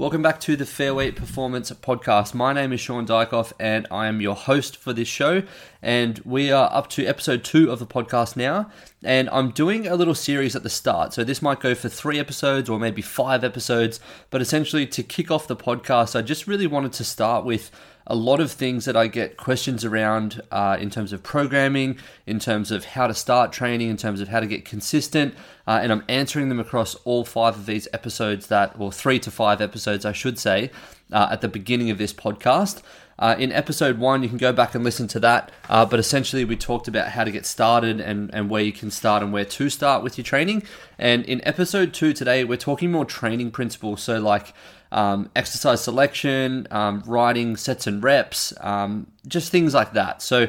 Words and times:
Welcome 0.00 0.22
back 0.22 0.40
to 0.40 0.56
the 0.56 0.64
Fairway 0.64 1.10
Performance 1.10 1.70
Podcast. 1.72 2.32
My 2.32 2.54
name 2.54 2.72
is 2.72 2.80
Shaun 2.80 3.06
Diachkoff, 3.06 3.52
and 3.60 3.86
I 3.90 4.06
am 4.06 4.22
your 4.22 4.34
host 4.34 4.78
for 4.78 4.94
this 4.94 5.08
show. 5.08 5.42
And 5.82 6.18
we 6.20 6.50
are 6.50 6.70
up 6.72 6.88
to 6.92 7.04
episode 7.04 7.44
two 7.44 7.70
of 7.70 7.80
the 7.80 7.86
podcast 7.86 8.34
now. 8.34 8.70
And 9.04 9.28
I'm 9.28 9.50
doing 9.50 9.86
a 9.86 9.96
little 9.96 10.14
series 10.14 10.56
at 10.56 10.62
the 10.62 10.70
start. 10.70 11.12
So 11.12 11.22
this 11.22 11.42
might 11.42 11.60
go 11.60 11.74
for 11.74 11.90
three 11.90 12.18
episodes 12.18 12.70
or 12.70 12.78
maybe 12.80 13.02
five 13.02 13.44
episodes. 13.44 14.00
But 14.30 14.40
essentially, 14.40 14.86
to 14.86 15.02
kick 15.02 15.30
off 15.30 15.46
the 15.46 15.54
podcast, 15.54 16.18
I 16.18 16.22
just 16.22 16.46
really 16.46 16.66
wanted 16.66 16.94
to 16.94 17.04
start 17.04 17.44
with 17.44 17.70
a 18.10 18.14
lot 18.14 18.40
of 18.40 18.50
things 18.50 18.86
that 18.86 18.96
I 18.96 19.06
get 19.06 19.36
questions 19.36 19.84
around 19.84 20.42
uh, 20.50 20.76
in 20.80 20.90
terms 20.90 21.12
of 21.12 21.22
programming, 21.22 21.96
in 22.26 22.40
terms 22.40 22.72
of 22.72 22.84
how 22.84 23.06
to 23.06 23.14
start 23.14 23.52
training, 23.52 23.88
in 23.88 23.96
terms 23.96 24.20
of 24.20 24.28
how 24.28 24.40
to 24.40 24.46
get 24.48 24.64
consistent, 24.64 25.32
uh, 25.66 25.78
and 25.80 25.92
I'm 25.92 26.04
answering 26.08 26.48
them 26.48 26.58
across 26.58 26.96
all 27.04 27.24
five 27.24 27.54
of 27.54 27.66
these 27.66 27.86
episodes 27.92 28.48
that, 28.48 28.74
or 28.78 28.90
three 28.90 29.20
to 29.20 29.30
five 29.30 29.60
episodes, 29.60 30.04
I 30.04 30.12
should 30.12 30.40
say, 30.40 30.72
uh, 31.12 31.28
at 31.30 31.40
the 31.40 31.48
beginning 31.48 31.88
of 31.90 31.98
this 31.98 32.12
podcast. 32.12 32.82
Uh, 33.20 33.36
in 33.38 33.52
episode 33.52 33.98
one, 33.98 34.22
you 34.22 34.28
can 34.28 34.38
go 34.38 34.52
back 34.52 34.74
and 34.74 34.82
listen 34.82 35.06
to 35.06 35.20
that. 35.20 35.52
Uh, 35.68 35.84
but 35.84 36.00
essentially, 36.00 36.44
we 36.44 36.56
talked 36.56 36.88
about 36.88 37.10
how 37.10 37.22
to 37.22 37.30
get 37.30 37.46
started 37.46 38.00
and, 38.00 38.34
and 38.34 38.50
where 38.50 38.62
you 38.62 38.72
can 38.72 38.90
start 38.90 39.22
and 39.22 39.32
where 39.32 39.44
to 39.44 39.68
start 39.68 40.02
with 40.02 40.18
your 40.18 40.24
training. 40.24 40.64
And 40.98 41.24
in 41.26 41.46
episode 41.46 41.92
two 41.92 42.12
today, 42.12 42.42
we're 42.42 42.56
talking 42.56 42.90
more 42.90 43.04
training 43.04 43.50
principles. 43.52 44.02
So, 44.02 44.18
like 44.18 44.54
um, 44.92 45.30
exercise 45.36 45.82
selection, 45.82 46.66
um, 46.70 47.02
writing 47.06 47.56
sets 47.56 47.86
and 47.86 48.02
reps, 48.02 48.52
um, 48.60 49.06
just 49.26 49.52
things 49.52 49.74
like 49.74 49.92
that. 49.92 50.22
So 50.22 50.48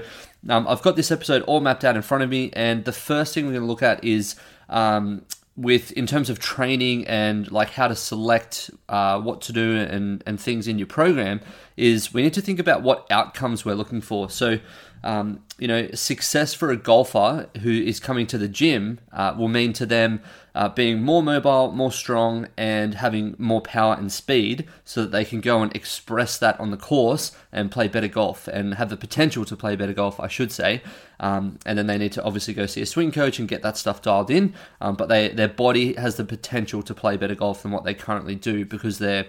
um, 0.50 0.68
I've 0.68 0.82
got 0.82 0.96
this 0.96 1.12
episode 1.12 1.44
all 1.44 1.60
mapped 1.60 1.84
out 1.84 1.96
in 1.96 2.02
front 2.02 2.24
of 2.24 2.30
me, 2.30 2.50
and 2.54 2.86
the 2.86 2.92
first 2.92 3.34
thing 3.34 3.46
we're 3.46 3.54
going 3.54 3.64
to 3.64 3.68
look 3.68 3.84
at 3.84 4.04
is 4.04 4.36
um, 4.70 5.26
with 5.56 5.92
in 5.92 6.08
terms 6.08 6.30
of 6.30 6.40
training 6.40 7.06
and 7.08 7.52
like 7.52 7.72
how 7.72 7.88
to 7.88 7.96
select 7.96 8.72
uh, 8.90 9.20
what 9.20 9.42
to 9.42 9.54
do 9.54 9.78
and, 9.78 10.24
and 10.26 10.40
things 10.40 10.68
in 10.68 10.78
your 10.78 10.88
program 10.88 11.42
is 11.78 12.14
we 12.14 12.22
need 12.22 12.34
to 12.34 12.42
think 12.42 12.60
about 12.60 12.82
what 12.82 13.06
outcomes 13.12 13.66
we're 13.66 13.76
looking 13.76 14.02
for. 14.02 14.30
So 14.30 14.60
um, 15.04 15.44
you 15.58 15.68
know, 15.68 15.90
success 15.92 16.54
for 16.54 16.72
a 16.72 16.78
golfer 16.78 17.50
who 17.62 17.72
is 17.72 18.00
coming 18.00 18.28
to 18.28 18.38
the 18.38 18.48
gym 18.48 19.00
uh, 19.12 19.34
will 19.38 19.48
mean 19.48 19.74
to 19.74 19.86
them 19.86 20.22
uh, 20.54 20.70
being 20.70 21.02
more 21.02 21.24
mobile, 21.24 21.72
more 21.72 21.92
strong, 21.92 22.48
and 22.58 22.96
having 22.96 23.36
more 23.38 23.62
power 23.62 23.96
and 23.96 24.12
speed 24.12 24.68
so 24.84 25.02
that 25.02 25.12
they 25.12 25.24
can 25.24 25.42
go 25.42 25.62
and 25.62 25.76
express 25.76 26.38
that 26.38 26.60
on 26.60 26.72
the 26.72 26.78
course 26.78 27.32
and 27.52 27.72
play 27.72 27.88
better 27.88 28.08
golf 28.08 28.48
and 28.48 28.76
have 28.76 28.90
the 28.90 28.98
potential 28.98 29.46
to 29.46 29.56
play 29.56 29.76
better 29.76 29.94
golf, 29.94 30.20
I 30.20 30.28
should 30.28 30.52
say. 30.52 30.82
Um, 31.20 31.60
and 31.66 31.78
then 31.78 31.88
they 31.88 31.98
need 31.98 32.12
to 32.14 32.24
obviously 32.24 32.54
go 32.54 32.66
see 32.66 32.82
a 32.82 32.86
swing 32.86 33.12
coach 33.12 33.40
and 33.40 33.48
get 33.48 33.62
that 33.62 33.78
stuff 33.78 34.02
dialed 34.02 34.32
in. 34.32 34.54
Um, 34.82 34.96
but 34.96 35.08
they, 35.08 35.30
their 35.30 35.48
body 35.48 35.94
has 35.94 36.16
the 36.16 36.26
potential 36.26 36.82
to 36.84 36.94
play 36.94 37.18
better 37.18 37.36
golf 37.36 37.64
than 37.64 37.72
what 37.72 37.84
they 37.84 37.94
currently 37.94 38.36
do 38.36 38.66
because 38.66 39.00
they're 39.00 39.28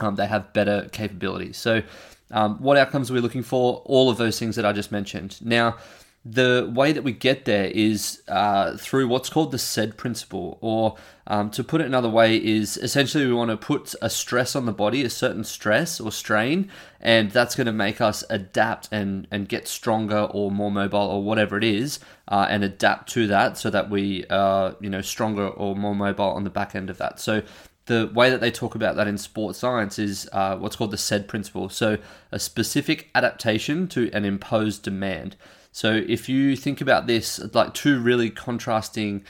um, 0.00 0.16
they 0.16 0.26
have 0.26 0.52
better 0.52 0.88
capabilities. 0.92 1.56
So 1.56 1.82
um, 2.30 2.58
what 2.58 2.76
outcomes 2.76 3.10
are 3.10 3.14
we 3.14 3.20
looking 3.20 3.42
for? 3.42 3.82
All 3.84 4.10
of 4.10 4.18
those 4.18 4.38
things 4.38 4.56
that 4.56 4.66
I 4.66 4.72
just 4.72 4.92
mentioned. 4.92 5.38
Now, 5.44 5.76
the 6.28 6.70
way 6.74 6.92
that 6.92 7.02
we 7.02 7.12
get 7.12 7.44
there 7.44 7.66
is 7.66 8.22
uh, 8.26 8.76
through 8.76 9.06
what's 9.06 9.28
called 9.28 9.52
the 9.52 9.58
SAID 9.58 9.96
principle, 9.96 10.58
or 10.60 10.96
um, 11.28 11.50
to 11.50 11.62
put 11.62 11.80
it 11.80 11.86
another 11.86 12.08
way, 12.08 12.36
is 12.36 12.76
essentially 12.78 13.26
we 13.26 13.32
want 13.32 13.50
to 13.50 13.56
put 13.56 13.94
a 14.02 14.10
stress 14.10 14.56
on 14.56 14.66
the 14.66 14.72
body, 14.72 15.04
a 15.04 15.10
certain 15.10 15.44
stress 15.44 16.00
or 16.00 16.10
strain, 16.10 16.68
and 17.00 17.30
that's 17.30 17.54
going 17.54 17.66
to 17.66 17.72
make 17.72 18.00
us 18.00 18.24
adapt 18.28 18.88
and, 18.90 19.28
and 19.30 19.48
get 19.48 19.68
stronger 19.68 20.22
or 20.30 20.50
more 20.50 20.70
mobile 20.70 20.98
or 20.98 21.22
whatever 21.22 21.56
it 21.56 21.64
is, 21.64 22.00
uh, 22.28 22.46
and 22.50 22.64
adapt 22.64 23.08
to 23.10 23.28
that 23.28 23.56
so 23.56 23.70
that 23.70 23.88
we 23.88 24.26
are 24.26 24.74
you 24.80 24.90
know 24.90 25.02
stronger 25.02 25.46
or 25.46 25.76
more 25.76 25.94
mobile 25.94 26.24
on 26.24 26.42
the 26.42 26.50
back 26.50 26.74
end 26.74 26.90
of 26.90 26.98
that. 26.98 27.20
So 27.20 27.42
the 27.86 28.10
way 28.12 28.30
that 28.30 28.40
they 28.40 28.50
talk 28.50 28.74
about 28.74 28.96
that 28.96 29.06
in 29.06 29.16
sports 29.16 29.60
science 29.60 29.98
is 29.98 30.28
uh, 30.32 30.56
what's 30.56 30.74
called 30.74 30.90
the 30.90 30.98
SAID 30.98 31.28
principle. 31.28 31.68
So, 31.68 31.98
a 32.32 32.38
specific 32.40 33.10
adaptation 33.14 33.86
to 33.88 34.10
an 34.12 34.24
imposed 34.24 34.82
demand. 34.82 35.36
So, 35.76 35.92
if 36.08 36.26
you 36.26 36.56
think 36.56 36.80
about 36.80 37.06
this 37.06 37.38
like 37.52 37.74
two 37.74 38.00
really 38.00 38.30
contrasting 38.30 39.26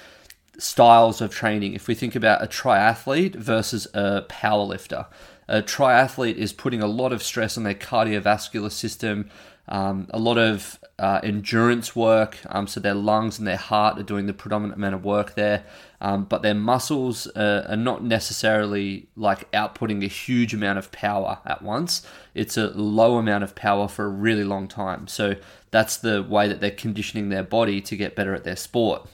styles 0.58 1.20
of 1.20 1.34
training, 1.34 1.72
if 1.72 1.88
we 1.88 1.96
think 1.96 2.14
about 2.14 2.40
a 2.40 2.46
triathlete 2.46 3.34
versus 3.34 3.88
a 3.94 4.22
powerlifter, 4.28 5.06
a 5.48 5.60
triathlete 5.60 6.36
is 6.36 6.52
putting 6.52 6.80
a 6.80 6.86
lot 6.86 7.12
of 7.12 7.20
stress 7.20 7.56
on 7.56 7.64
their 7.64 7.74
cardiovascular 7.74 8.70
system, 8.70 9.28
um, 9.68 10.06
a 10.10 10.18
lot 10.18 10.38
of 10.38 10.78
uh, 10.98 11.20
endurance 11.22 11.94
work. 11.94 12.38
Um, 12.46 12.66
so 12.66 12.80
their 12.80 12.94
lungs 12.94 13.38
and 13.38 13.46
their 13.46 13.56
heart 13.56 13.98
are 13.98 14.02
doing 14.02 14.26
the 14.26 14.32
predominant 14.32 14.78
amount 14.78 14.94
of 14.94 15.04
work 15.04 15.34
there, 15.34 15.64
um, 16.00 16.24
but 16.24 16.42
their 16.42 16.54
muscles 16.54 17.26
uh, 17.28 17.66
are 17.68 17.76
not 17.76 18.02
necessarily 18.02 19.08
like 19.16 19.50
outputting 19.52 20.04
a 20.04 20.08
huge 20.08 20.54
amount 20.54 20.78
of 20.78 20.92
power 20.92 21.38
at 21.44 21.62
once. 21.62 22.06
It's 22.34 22.56
a 22.56 22.68
low 22.68 23.18
amount 23.18 23.44
of 23.44 23.54
power 23.54 23.88
for 23.88 24.04
a 24.04 24.10
really 24.10 24.44
long 24.44 24.68
time. 24.68 25.08
So 25.08 25.36
that's 25.70 25.96
the 25.96 26.22
way 26.22 26.48
that 26.48 26.60
they're 26.60 26.70
conditioning 26.70 27.28
their 27.28 27.42
body 27.42 27.80
to 27.82 27.96
get 27.96 28.16
better 28.16 28.34
at 28.34 28.44
their 28.44 28.56
sport. 28.56 29.08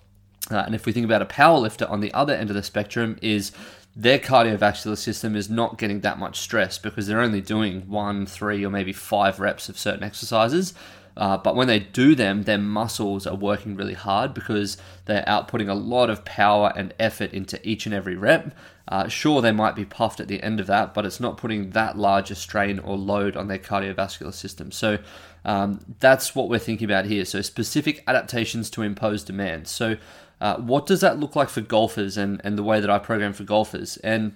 Uh, 0.50 0.58
and 0.66 0.74
if 0.74 0.86
we 0.86 0.92
think 0.92 1.04
about 1.04 1.22
a 1.22 1.26
power 1.26 1.58
lifter 1.58 1.86
on 1.86 2.00
the 2.00 2.12
other 2.12 2.34
end 2.34 2.50
of 2.50 2.56
the 2.56 2.62
spectrum, 2.62 3.19
is 3.22 3.52
their 3.94 4.19
cardiovascular 4.19 4.97
system 4.97 5.36
is 5.36 5.50
not 5.50 5.78
getting 5.78 6.00
that 6.00 6.19
much 6.19 6.41
stress 6.41 6.78
because 6.78 7.06
they're 7.06 7.20
only 7.20 7.42
doing 7.42 7.82
one, 7.88 8.25
three, 8.26 8.64
or 8.64 8.70
maybe 8.70 8.92
five 8.92 9.38
reps 9.38 9.69
of 9.69 9.78
certain 9.78 10.03
exercises. 10.03 10.72
Uh, 11.14 11.36
but 11.36 11.54
when 11.54 11.69
they 11.69 11.78
do 11.78 12.14
them, 12.14 12.44
their 12.44 12.58
muscles 12.58 13.26
are 13.26 13.34
working 13.34 13.76
really 13.76 13.94
hard 13.94 14.32
because 14.32 14.78
they're 15.04 15.25
outputting 15.26 15.69
a 15.69 15.75
lot 15.75 16.08
of 16.08 16.25
power 16.25 16.72
and 16.75 16.94
effort 16.98 17.32
into 17.34 17.60
each 17.69 17.84
and 17.84 17.94
every 17.94 18.16
rep. 18.16 18.56
Uh, 18.88 19.08
sure, 19.08 19.42
they 19.42 19.52
might 19.52 19.76
be 19.76 19.84
puffed 19.84 20.20
at 20.20 20.28
the 20.28 20.42
end 20.42 20.58
of 20.58 20.66
that, 20.66 20.94
but 20.94 21.04
it's 21.04 21.20
not 21.20 21.36
putting 21.36 21.70
that 21.70 21.98
large 21.98 22.31
a 22.31 22.34
strain 22.34 22.78
or 22.78 22.97
load 22.97 23.36
on 23.36 23.47
their 23.47 23.58
cardiovascular 23.58 24.32
system. 24.32 24.72
So 24.72 24.98
um, 25.44 25.81
that's 26.00 26.34
what 26.34 26.48
we're 26.48 26.58
thinking 26.58 26.86
about 26.86 27.04
here. 27.04 27.25
So 27.25 27.42
specific 27.42 28.02
adaptations 28.06 28.70
to 28.70 28.82
impose 28.82 29.22
demand. 29.22 29.69
So 29.69 29.97
uh, 30.42 30.56
what 30.56 30.86
does 30.86 31.00
that 31.00 31.20
look 31.20 31.36
like 31.36 31.48
for 31.48 31.60
golfers 31.60 32.16
and, 32.16 32.41
and 32.44 32.58
the 32.58 32.64
way 32.64 32.80
that 32.80 32.91
I 32.91 32.98
program 32.98 33.32
for 33.32 33.44
golfers? 33.44 33.97
And 33.98 34.34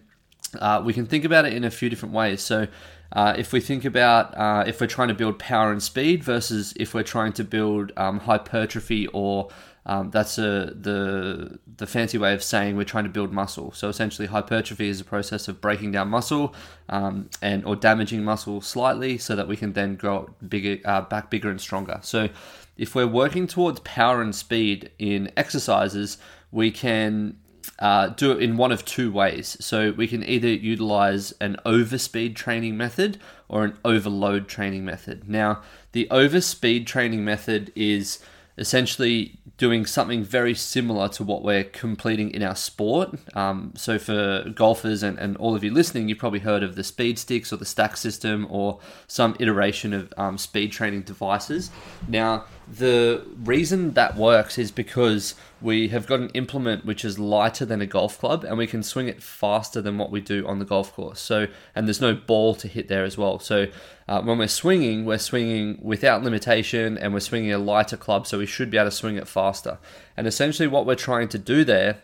uh, 0.60 0.80
we 0.84 0.92
can 0.92 1.04
think 1.04 1.24
about 1.24 1.44
it 1.44 1.52
in 1.52 1.64
a 1.64 1.70
few 1.70 1.90
different 1.90 2.14
ways. 2.14 2.40
So 2.40 2.68
uh, 3.12 3.34
if 3.36 3.52
we 3.52 3.60
think 3.60 3.84
about 3.84 4.36
uh, 4.38 4.62
if 4.66 4.80
we're 4.80 4.86
trying 4.86 5.08
to 5.08 5.14
build 5.14 5.40
power 5.40 5.72
and 5.72 5.82
speed 5.82 6.22
versus 6.22 6.72
if 6.76 6.94
we're 6.94 7.02
trying 7.02 7.32
to 7.34 7.44
build 7.44 7.90
um, 7.96 8.20
hypertrophy 8.20 9.08
or 9.08 9.48
um, 9.84 10.10
that's 10.10 10.38
a, 10.38 10.72
the 10.74 11.58
the 11.76 11.86
fancy 11.86 12.18
way 12.18 12.34
of 12.34 12.42
saying 12.42 12.76
we're 12.76 12.84
trying 12.84 13.04
to 13.04 13.10
build 13.10 13.32
muscle. 13.32 13.72
So 13.72 13.88
essentially, 13.88 14.26
hypertrophy 14.26 14.88
is 14.88 15.00
a 15.00 15.04
process 15.04 15.46
of 15.46 15.60
breaking 15.60 15.92
down 15.92 16.08
muscle 16.08 16.54
um, 16.88 17.30
and 17.40 17.64
or 17.64 17.76
damaging 17.76 18.24
muscle 18.24 18.60
slightly, 18.60 19.16
so 19.18 19.36
that 19.36 19.46
we 19.46 19.56
can 19.56 19.74
then 19.74 19.94
grow 19.94 20.28
bigger, 20.48 20.78
uh, 20.84 21.02
back 21.02 21.30
bigger 21.30 21.50
and 21.50 21.60
stronger. 21.60 22.00
So 22.02 22.28
if 22.76 22.94
we're 22.94 23.06
working 23.06 23.46
towards 23.46 23.80
power 23.80 24.20
and 24.20 24.34
speed 24.34 24.90
in 24.98 25.30
exercises, 25.36 26.18
we 26.50 26.70
can 26.70 27.36
uh, 27.78 28.08
do 28.08 28.32
it 28.32 28.42
in 28.42 28.56
one 28.56 28.72
of 28.72 28.84
two 28.84 29.12
ways. 29.12 29.56
So 29.60 29.92
we 29.92 30.06
can 30.06 30.24
either 30.24 30.48
utilize 30.48 31.32
an 31.40 31.56
overspeed 31.66 32.34
training 32.34 32.76
method 32.76 33.18
or 33.48 33.64
an 33.64 33.78
overload 33.84 34.48
training 34.48 34.84
method. 34.84 35.28
Now, 35.28 35.62
the 35.92 36.08
overspeed 36.10 36.86
training 36.86 37.24
method 37.24 37.72
is 37.74 38.18
essentially 38.58 39.38
doing 39.58 39.84
something 39.84 40.22
very 40.22 40.54
similar 40.54 41.08
to 41.08 41.22
what 41.22 41.42
we're 41.42 41.64
completing 41.64 42.30
in 42.30 42.42
our 42.42 42.54
sport. 42.54 43.18
Um, 43.34 43.72
so, 43.76 43.98
for 43.98 44.50
golfers 44.54 45.02
and, 45.02 45.18
and 45.18 45.36
all 45.36 45.54
of 45.54 45.62
you 45.62 45.72
listening, 45.72 46.08
you've 46.08 46.18
probably 46.18 46.40
heard 46.40 46.62
of 46.62 46.74
the 46.74 46.84
speed 46.84 47.18
sticks 47.18 47.52
or 47.52 47.56
the 47.56 47.64
stack 47.64 47.96
system 47.96 48.46
or 48.50 48.78
some 49.06 49.36
iteration 49.40 49.92
of 49.92 50.12
um, 50.16 50.38
speed 50.38 50.72
training 50.72 51.02
devices. 51.02 51.70
Now, 52.08 52.44
the 52.68 53.24
reason 53.44 53.92
that 53.92 54.16
works 54.16 54.58
is 54.58 54.72
because 54.72 55.36
we 55.60 55.88
have 55.88 56.06
got 56.06 56.18
an 56.18 56.30
implement 56.30 56.84
which 56.84 57.04
is 57.04 57.18
lighter 57.18 57.64
than 57.64 57.80
a 57.80 57.86
golf 57.86 58.18
club 58.18 58.44
and 58.44 58.58
we 58.58 58.66
can 58.66 58.82
swing 58.82 59.08
it 59.08 59.22
faster 59.22 59.80
than 59.80 59.98
what 59.98 60.10
we 60.10 60.20
do 60.20 60.46
on 60.46 60.58
the 60.58 60.64
golf 60.64 60.92
course. 60.92 61.20
So, 61.20 61.46
and 61.74 61.86
there's 61.86 62.00
no 62.00 62.14
ball 62.14 62.56
to 62.56 62.66
hit 62.66 62.88
there 62.88 63.04
as 63.04 63.16
well. 63.16 63.38
So, 63.38 63.66
uh, 64.08 64.20
when 64.22 64.38
we're 64.38 64.48
swinging, 64.48 65.04
we're 65.04 65.18
swinging 65.18 65.78
without 65.80 66.24
limitation 66.24 66.98
and 66.98 67.12
we're 67.12 67.20
swinging 67.20 67.52
a 67.52 67.58
lighter 67.58 67.96
club, 67.96 68.26
so 68.26 68.38
we 68.38 68.46
should 68.46 68.70
be 68.70 68.78
able 68.78 68.90
to 68.90 68.96
swing 68.96 69.16
it 69.16 69.28
faster. 69.28 69.78
And 70.16 70.26
essentially, 70.26 70.66
what 70.66 70.86
we're 70.86 70.96
trying 70.96 71.28
to 71.28 71.38
do 71.38 71.64
there 71.64 71.98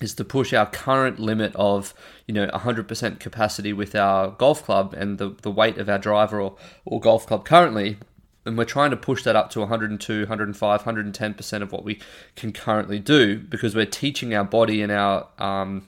is 0.00 0.14
to 0.14 0.24
push 0.24 0.52
our 0.52 0.66
current 0.66 1.18
limit 1.18 1.54
of 1.54 1.94
you 2.26 2.34
know 2.34 2.46
100% 2.48 3.20
capacity 3.20 3.72
with 3.72 3.94
our 3.94 4.30
golf 4.30 4.64
club 4.64 4.94
and 4.94 5.18
the, 5.18 5.36
the 5.42 5.50
weight 5.50 5.78
of 5.78 5.88
our 5.88 5.98
driver 5.98 6.40
or, 6.40 6.56
or 6.84 7.00
golf 7.00 7.26
club 7.26 7.44
currently 7.44 7.98
and 8.44 8.56
we're 8.56 8.64
trying 8.64 8.90
to 8.90 8.96
push 8.96 9.22
that 9.24 9.36
up 9.36 9.50
to 9.50 9.60
102 9.60 10.20
105 10.20 10.82
110% 10.82 11.62
of 11.62 11.72
what 11.72 11.84
we 11.84 12.00
can 12.36 12.52
currently 12.52 12.98
do 12.98 13.38
because 13.38 13.74
we're 13.74 13.86
teaching 13.86 14.34
our 14.34 14.44
body 14.44 14.82
and 14.82 14.90
our 14.90 15.26
um, 15.38 15.86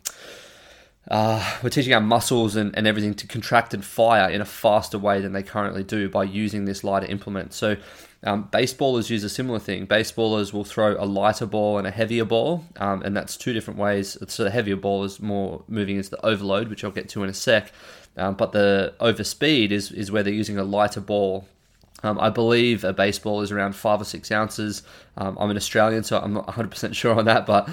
uh, 1.11 1.59
we're 1.63 1.71
teaching 1.71 1.93
our 1.93 2.01
muscles 2.01 2.55
and, 2.55 2.77
and 2.77 2.87
everything 2.87 3.15
to 3.15 3.27
contract 3.27 3.75
and 3.75 3.85
fire 3.85 4.31
in 4.31 4.41
a 4.41 4.45
faster 4.45 4.99
way 4.99 5.21
than 5.21 5.33
they 5.33 5.43
currently 5.43 5.83
do 5.83 6.09
by 6.09 6.23
using 6.23 6.65
this 6.65 6.85
lighter 6.85 7.07
implement. 7.07 7.53
So, 7.53 7.77
um, 8.25 8.49
baseballers 8.53 9.11
use 9.11 9.25
a 9.25 9.29
similar 9.29 9.59
thing. 9.59 9.85
Baseballers 9.89 10.53
will 10.53 10.65
throw 10.65 10.95
a 10.97 11.05
lighter 11.05 11.45
ball 11.45 11.77
and 11.77 11.89
a 11.89 11.91
heavier 11.91 12.25
ball, 12.25 12.65
um, 12.77 13.03
and 13.03 13.17
that's 13.17 13.37
two 13.37 13.53
different 13.53 13.81
ways. 13.81 14.17
So, 14.29 14.45
the 14.45 14.51
heavier 14.51 14.77
ball 14.77 15.03
is 15.03 15.19
more 15.19 15.65
moving 15.67 15.97
into 15.97 16.11
the 16.11 16.25
overload, 16.25 16.69
which 16.69 16.85
I'll 16.85 16.93
get 16.93 17.09
to 17.11 17.25
in 17.25 17.29
a 17.29 17.35
sec. 17.35 17.73
Um, 18.17 18.35
but 18.35 18.53
the 18.53 18.95
overspeed 19.01 19.73
is, 19.73 19.91
is 19.91 20.13
where 20.13 20.23
they're 20.23 20.33
using 20.33 20.57
a 20.57 20.65
lighter 20.65 21.01
ball 21.01 21.49
um, 22.03 22.19
I 22.21 22.31
believe 22.31 22.85
a 22.85 22.93
baseball 22.93 23.43
is 23.43 23.53
around 23.53 23.75
five 23.75 24.01
or 24.01 24.05
six 24.05 24.31
ounces. 24.31 24.83
Um, 25.17 25.37
I'm 25.41 25.51
an 25.51 25.57
Australian, 25.57 26.03
so 26.05 26.19
I'm 26.19 26.33
not 26.33 26.47
100% 26.47 26.95
sure 26.95 27.15
on 27.15 27.25
that, 27.27 27.47
but 27.47 27.69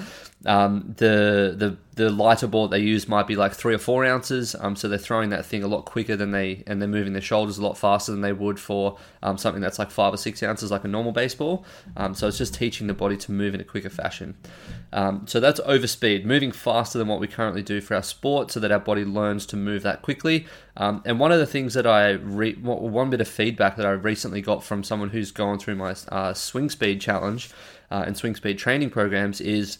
um, 0.46 0.94
the 0.96 1.54
the 1.56 1.76
the 2.00 2.10
lighter 2.10 2.46
ball 2.46 2.66
they 2.66 2.78
use 2.78 3.08
might 3.08 3.26
be 3.26 3.36
like 3.36 3.52
three 3.52 3.74
or 3.74 3.78
four 3.78 4.04
ounces. 4.04 4.56
Um, 4.58 4.74
so 4.74 4.88
they're 4.88 4.98
throwing 4.98 5.30
that 5.30 5.44
thing 5.44 5.62
a 5.62 5.68
lot 5.68 5.84
quicker 5.84 6.16
than 6.16 6.30
they 6.30 6.62
and 6.66 6.80
they're 6.80 6.88
moving 6.88 7.12
their 7.12 7.22
shoulders 7.22 7.58
a 7.58 7.62
lot 7.62 7.76
faster 7.76 8.12
than 8.12 8.22
they 8.22 8.32
would 8.32 8.58
for 8.58 8.96
um, 9.22 9.36
something 9.36 9.60
that's 9.60 9.78
like 9.78 9.90
five 9.90 10.14
or 10.14 10.16
six 10.16 10.42
ounces, 10.42 10.70
like 10.70 10.84
a 10.84 10.88
normal 10.88 11.12
baseball. 11.12 11.64
Um, 11.96 12.14
so 12.14 12.26
it's 12.28 12.38
just 12.38 12.54
teaching 12.54 12.86
the 12.86 12.94
body 12.94 13.16
to 13.18 13.32
move 13.32 13.54
in 13.54 13.60
a 13.60 13.64
quicker 13.64 13.90
fashion. 13.90 14.36
Um, 14.92 15.26
so 15.26 15.40
that's 15.40 15.60
overspeed, 15.60 16.24
moving 16.24 16.52
faster 16.52 16.98
than 16.98 17.06
what 17.06 17.20
we 17.20 17.28
currently 17.28 17.62
do 17.62 17.80
for 17.80 17.94
our 17.94 18.02
sport, 18.02 18.50
so 18.50 18.60
that 18.60 18.72
our 18.72 18.80
body 18.80 19.04
learns 19.04 19.46
to 19.46 19.56
move 19.56 19.82
that 19.82 20.02
quickly. 20.02 20.46
Um, 20.76 21.02
and 21.04 21.20
one 21.20 21.32
of 21.32 21.38
the 21.38 21.46
things 21.46 21.74
that 21.74 21.86
I 21.86 22.12
re- 22.12 22.54
one 22.54 23.10
bit 23.10 23.20
of 23.20 23.28
feedback 23.28 23.76
that 23.76 23.86
I 23.86 23.90
recently 23.90 24.40
got 24.40 24.64
from 24.64 24.82
someone 24.82 25.10
who's 25.10 25.30
gone 25.30 25.58
through 25.58 25.76
my 25.76 25.94
uh, 26.08 26.32
swing 26.34 26.70
speed 26.70 27.00
challenge 27.00 27.50
uh, 27.90 28.04
and 28.06 28.16
swing 28.16 28.34
speed 28.34 28.58
training 28.58 28.90
programs 28.90 29.40
is 29.40 29.78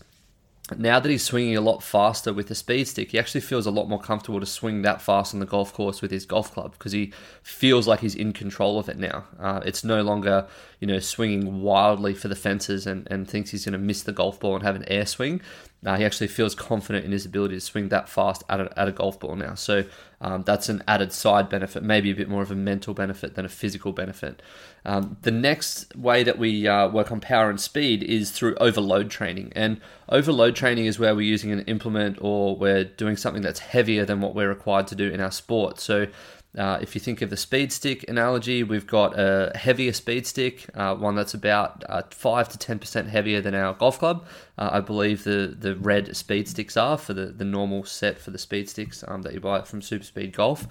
now 0.79 1.01
that 1.01 1.09
he's 1.09 1.25
swinging 1.25 1.57
a 1.57 1.61
lot 1.61 1.83
faster 1.83 2.33
with 2.33 2.49
the 2.49 2.55
speed 2.55 2.87
stick, 2.87 3.11
he 3.11 3.19
actually 3.19 3.41
feels 3.41 3.67
a 3.67 3.71
lot 3.71 3.89
more 3.89 4.01
comfortable 4.01 4.41
to 4.41 4.47
swing 4.47 4.83
that 4.83 5.03
fast 5.03 5.35
on 5.35 5.41
the 5.41 5.47
golf 5.47 5.73
course 5.73 6.01
with 6.01 6.11
his 6.11 6.25
golf 6.25 6.53
club 6.53 6.73
because 6.73 6.93
he 6.93 7.13
feels 7.43 7.89
like 7.89 8.01
he's 8.01 8.15
in 8.15 8.33
control 8.33 8.79
of 8.79 8.89
it 8.89 8.99
now. 8.99 9.25
Uh, 9.39 9.61
it's 9.65 9.83
no 9.83 10.03
longer, 10.03 10.47
you 10.79 10.87
know, 10.87 10.99
swinging 10.99 11.63
wildly 11.63 12.15
for 12.15 12.29
the 12.29 12.37
fences 12.37 12.87
and, 12.87 13.09
and 13.11 13.29
thinks 13.29 13.51
he's 13.51 13.65
going 13.65 13.73
to 13.73 13.79
miss 13.79 14.03
the 14.03 14.13
golf 14.13 14.39
ball 14.39 14.55
and 14.55 14.63
have 14.63 14.77
an 14.77 14.85
air 14.89 15.07
swing. 15.07 15.41
Uh, 15.85 15.97
he 15.97 16.05
actually 16.05 16.29
feels 16.29 16.55
confident 16.55 17.05
in 17.07 17.13
his 17.13 17.25
ability 17.25 17.55
to 17.55 17.61
swing 17.61 17.89
that 17.89 18.09
fast 18.09 18.45
at 18.51 18.61
a, 18.61 18.79
at 18.79 18.87
a 18.87 18.93
golf 18.93 19.19
ball 19.19 19.35
now. 19.35 19.55
So 19.55 19.85
um, 20.21 20.43
that's 20.43 20.69
an 20.69 20.83
added 20.87 21.13
side 21.13 21.49
benefit, 21.49 21.83
maybe 21.83 22.11
a 22.11 22.15
bit 22.15 22.29
more 22.29 22.43
of 22.43 22.51
a 22.51 22.55
mental 22.55 22.93
benefit 22.93 23.35
than 23.35 23.47
a 23.47 23.49
physical 23.49 23.93
benefit. 23.93 24.43
Um, 24.85 25.17
the 25.23 25.31
next 25.31 25.97
way 25.97 26.23
that 26.23 26.39
we 26.39 26.69
uh, 26.69 26.89
work 26.89 27.11
on 27.11 27.21
power 27.21 27.49
and 27.49 27.59
speed 27.59 28.03
is 28.03 28.31
through 28.31 28.57
overload 28.57 29.11
training. 29.11 29.53
And 29.57 29.81
overload 30.11 30.55
training 30.55 30.85
is 30.85 30.99
where 30.99 31.15
we're 31.15 31.23
using 31.23 31.51
an 31.51 31.61
implement 31.61 32.19
or 32.21 32.57
we're 32.57 32.85
doing 32.85 33.17
something 33.17 33.43
that's 33.43 33.61
heavier 33.61 34.05
than 34.05 34.21
what 34.21 34.35
we're 34.35 34.51
required 34.51 34.87
to 34.89 34.95
do 34.95 35.09
in 35.09 35.21
our 35.21 35.31
sport. 35.31 35.81
So 35.81 36.09
uh, 36.59 36.79
if 36.81 36.95
you 36.95 37.01
think 37.01 37.23
of 37.23 37.31
the 37.31 37.37
speed 37.37 37.73
stick 37.73 38.05
analogy, 38.09 38.65
we've 38.65 38.87
got 38.87 39.17
a 39.17 39.53
heavier 39.55 39.93
speed 39.93 40.27
stick, 40.27 40.67
uh, 40.75 40.95
one 40.97 41.15
that's 41.15 41.35
about 41.35 41.85
uh, 41.89 42.03
five 42.11 42.49
to 42.49 42.59
ten 42.59 42.79
percent 42.79 43.09
heavier 43.09 43.41
than 43.41 43.55
our 43.55 43.75
golf 43.75 43.99
club. 43.99 44.27
Uh, 44.59 44.71
I 44.73 44.81
believe 44.81 45.23
the 45.25 45.55
the 45.57 45.77
red 45.77 46.17
speed 46.17 46.49
sticks 46.49 46.77
are 46.77 46.99
for 46.99 47.15
the, 47.15 47.27
the 47.27 47.45
normal 47.45 47.85
set 47.85 48.19
for 48.19 48.33
the 48.33 48.39
speed 48.39 48.69
sticks 48.69 49.05
um, 49.07 49.23
that 49.23 49.33
you 49.33 49.41
buy 49.41 49.63
from 49.63 49.81
Super 49.81 50.05
Speed 50.05 50.33
Golf. 50.33 50.67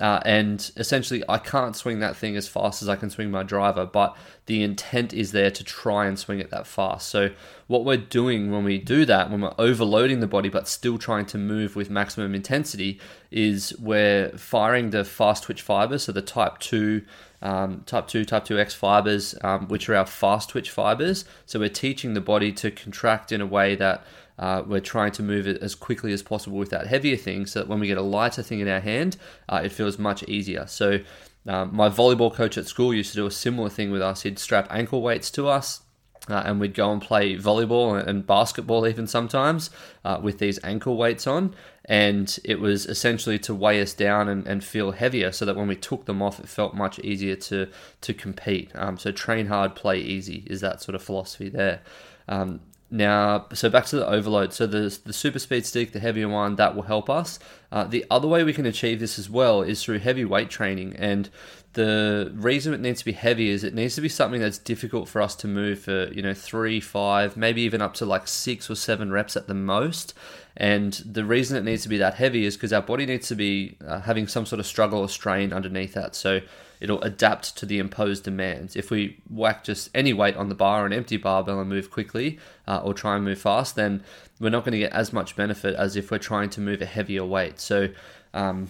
Uh, 0.00 0.20
and 0.24 0.70
essentially, 0.76 1.22
I 1.28 1.38
can't 1.38 1.74
swing 1.74 2.00
that 2.00 2.16
thing 2.16 2.36
as 2.36 2.48
fast 2.48 2.82
as 2.82 2.88
I 2.88 2.96
can 2.96 3.10
swing 3.10 3.30
my 3.30 3.42
driver, 3.42 3.86
but 3.86 4.16
the 4.46 4.62
intent 4.62 5.12
is 5.12 5.32
there 5.32 5.50
to 5.50 5.64
try 5.64 6.06
and 6.06 6.18
swing 6.18 6.38
it 6.38 6.50
that 6.50 6.66
fast. 6.66 7.08
So, 7.08 7.30
what 7.66 7.84
we're 7.84 7.96
doing 7.96 8.50
when 8.50 8.64
we 8.64 8.78
do 8.78 9.04
that, 9.04 9.30
when 9.30 9.40
we're 9.40 9.54
overloading 9.58 10.20
the 10.20 10.26
body 10.26 10.48
but 10.48 10.68
still 10.68 10.98
trying 10.98 11.26
to 11.26 11.38
move 11.38 11.76
with 11.76 11.90
maximum 11.90 12.34
intensity, 12.34 13.00
is 13.30 13.76
we're 13.78 14.30
firing 14.30 14.90
the 14.90 15.04
fast 15.04 15.44
twitch 15.44 15.62
fibers, 15.62 16.04
so 16.04 16.12
the 16.12 16.22
type 16.22 16.58
2 16.58 17.02
um, 17.40 17.82
type 17.86 18.08
2, 18.08 18.24
type 18.24 18.44
2X 18.44 18.74
fibers, 18.74 19.34
um, 19.42 19.68
which 19.68 19.88
are 19.88 19.94
our 19.94 20.06
fast 20.06 20.50
twitch 20.50 20.70
fibers. 20.70 21.24
So 21.46 21.60
we're 21.60 21.68
teaching 21.68 22.14
the 22.14 22.20
body 22.20 22.52
to 22.52 22.70
contract 22.70 23.30
in 23.32 23.40
a 23.40 23.46
way 23.46 23.76
that 23.76 24.04
uh, 24.38 24.62
we're 24.66 24.80
trying 24.80 25.12
to 25.12 25.22
move 25.22 25.46
it 25.46 25.60
as 25.62 25.74
quickly 25.74 26.12
as 26.12 26.22
possible 26.22 26.58
with 26.58 26.70
that 26.70 26.86
heavier 26.86 27.16
thing 27.16 27.46
so 27.46 27.60
that 27.60 27.68
when 27.68 27.80
we 27.80 27.86
get 27.86 27.98
a 27.98 28.02
lighter 28.02 28.42
thing 28.42 28.60
in 28.60 28.68
our 28.68 28.80
hand, 28.80 29.16
uh, 29.48 29.60
it 29.64 29.72
feels 29.72 29.98
much 29.98 30.22
easier. 30.24 30.66
So, 30.66 31.00
um, 31.46 31.74
my 31.74 31.88
volleyball 31.88 32.32
coach 32.32 32.58
at 32.58 32.66
school 32.66 32.92
used 32.92 33.10
to 33.12 33.16
do 33.16 33.26
a 33.26 33.30
similar 33.30 33.70
thing 33.70 33.90
with 33.90 34.02
us. 34.02 34.22
He'd 34.22 34.38
strap 34.38 34.66
ankle 34.70 35.00
weights 35.00 35.30
to 35.32 35.48
us. 35.48 35.82
Uh, 36.28 36.42
and 36.44 36.60
we'd 36.60 36.74
go 36.74 36.92
and 36.92 37.00
play 37.00 37.36
volleyball 37.36 38.06
and 38.06 38.26
basketball 38.26 38.86
even 38.86 39.06
sometimes 39.06 39.70
uh, 40.04 40.20
with 40.22 40.38
these 40.38 40.62
ankle 40.62 40.94
weights 40.94 41.26
on. 41.26 41.54
And 41.86 42.38
it 42.44 42.60
was 42.60 42.84
essentially 42.84 43.38
to 43.40 43.54
weigh 43.54 43.80
us 43.80 43.94
down 43.94 44.28
and, 44.28 44.46
and, 44.46 44.62
feel 44.62 44.90
heavier 44.90 45.32
so 45.32 45.46
that 45.46 45.56
when 45.56 45.68
we 45.68 45.76
took 45.76 46.04
them 46.04 46.20
off, 46.20 46.38
it 46.38 46.46
felt 46.46 46.74
much 46.74 46.98
easier 46.98 47.34
to, 47.36 47.68
to 48.02 48.12
compete. 48.12 48.70
Um, 48.74 48.98
so 48.98 49.10
train 49.10 49.46
hard, 49.46 49.74
play 49.74 49.98
easy 50.00 50.44
is 50.46 50.60
that 50.60 50.82
sort 50.82 50.94
of 50.94 51.02
philosophy 51.02 51.48
there. 51.48 51.80
Um, 52.28 52.60
now, 52.90 53.46
so 53.52 53.68
back 53.68 53.84
to 53.86 53.96
the 53.96 54.08
overload. 54.08 54.54
So 54.54 54.66
the 54.66 54.98
the 55.04 55.12
super 55.12 55.38
speed 55.38 55.66
stick, 55.66 55.92
the 55.92 56.00
heavier 56.00 56.28
one, 56.28 56.56
that 56.56 56.74
will 56.74 56.84
help 56.84 57.10
us. 57.10 57.38
Uh, 57.70 57.84
the 57.84 58.06
other 58.10 58.26
way 58.26 58.42
we 58.44 58.54
can 58.54 58.64
achieve 58.64 58.98
this 58.98 59.18
as 59.18 59.28
well 59.28 59.60
is 59.60 59.84
through 59.84 59.98
heavy 59.98 60.24
weight 60.24 60.48
training. 60.48 60.96
And 60.96 61.28
the 61.74 62.32
reason 62.34 62.72
it 62.72 62.80
needs 62.80 63.00
to 63.00 63.04
be 63.04 63.12
heavy 63.12 63.50
is 63.50 63.62
it 63.62 63.74
needs 63.74 63.94
to 63.96 64.00
be 64.00 64.08
something 64.08 64.40
that's 64.40 64.56
difficult 64.56 65.06
for 65.06 65.20
us 65.20 65.34
to 65.36 65.46
move 65.46 65.80
for 65.80 66.08
you 66.14 66.22
know 66.22 66.32
three, 66.32 66.80
five, 66.80 67.36
maybe 67.36 67.60
even 67.60 67.82
up 67.82 67.92
to 67.94 68.06
like 68.06 68.26
six 68.26 68.70
or 68.70 68.74
seven 68.74 69.12
reps 69.12 69.36
at 69.36 69.48
the 69.48 69.54
most. 69.54 70.14
And 70.56 70.94
the 71.04 71.24
reason 71.26 71.58
it 71.58 71.64
needs 71.64 71.82
to 71.82 71.90
be 71.90 71.98
that 71.98 72.14
heavy 72.14 72.46
is 72.46 72.56
because 72.56 72.72
our 72.72 72.82
body 72.82 73.04
needs 73.04 73.28
to 73.28 73.34
be 73.34 73.76
uh, 73.86 74.00
having 74.00 74.26
some 74.26 74.46
sort 74.46 74.60
of 74.60 74.66
struggle 74.66 75.00
or 75.00 75.08
strain 75.10 75.52
underneath 75.52 75.92
that. 75.92 76.14
So 76.14 76.40
it'll 76.80 77.00
adapt 77.02 77.56
to 77.56 77.66
the 77.66 77.78
imposed 77.78 78.24
demands. 78.24 78.76
If 78.76 78.90
we 78.90 79.20
whack 79.28 79.64
just 79.64 79.90
any 79.94 80.12
weight 80.12 80.36
on 80.36 80.48
the 80.48 80.54
bar, 80.54 80.86
an 80.86 80.92
empty 80.92 81.16
barbell, 81.16 81.60
and 81.60 81.68
move 81.68 81.90
quickly 81.90 82.38
uh, 82.66 82.80
or 82.82 82.94
try 82.94 83.16
and 83.16 83.24
move 83.24 83.40
fast, 83.40 83.76
then 83.76 84.02
we're 84.40 84.50
not 84.50 84.64
going 84.64 84.72
to 84.72 84.78
get 84.78 84.92
as 84.92 85.12
much 85.12 85.36
benefit 85.36 85.74
as 85.74 85.96
if 85.96 86.10
we're 86.10 86.18
trying 86.18 86.50
to 86.50 86.60
move 86.60 86.80
a 86.80 86.86
heavier 86.86 87.24
weight. 87.24 87.60
So 87.60 87.88
um, 88.34 88.68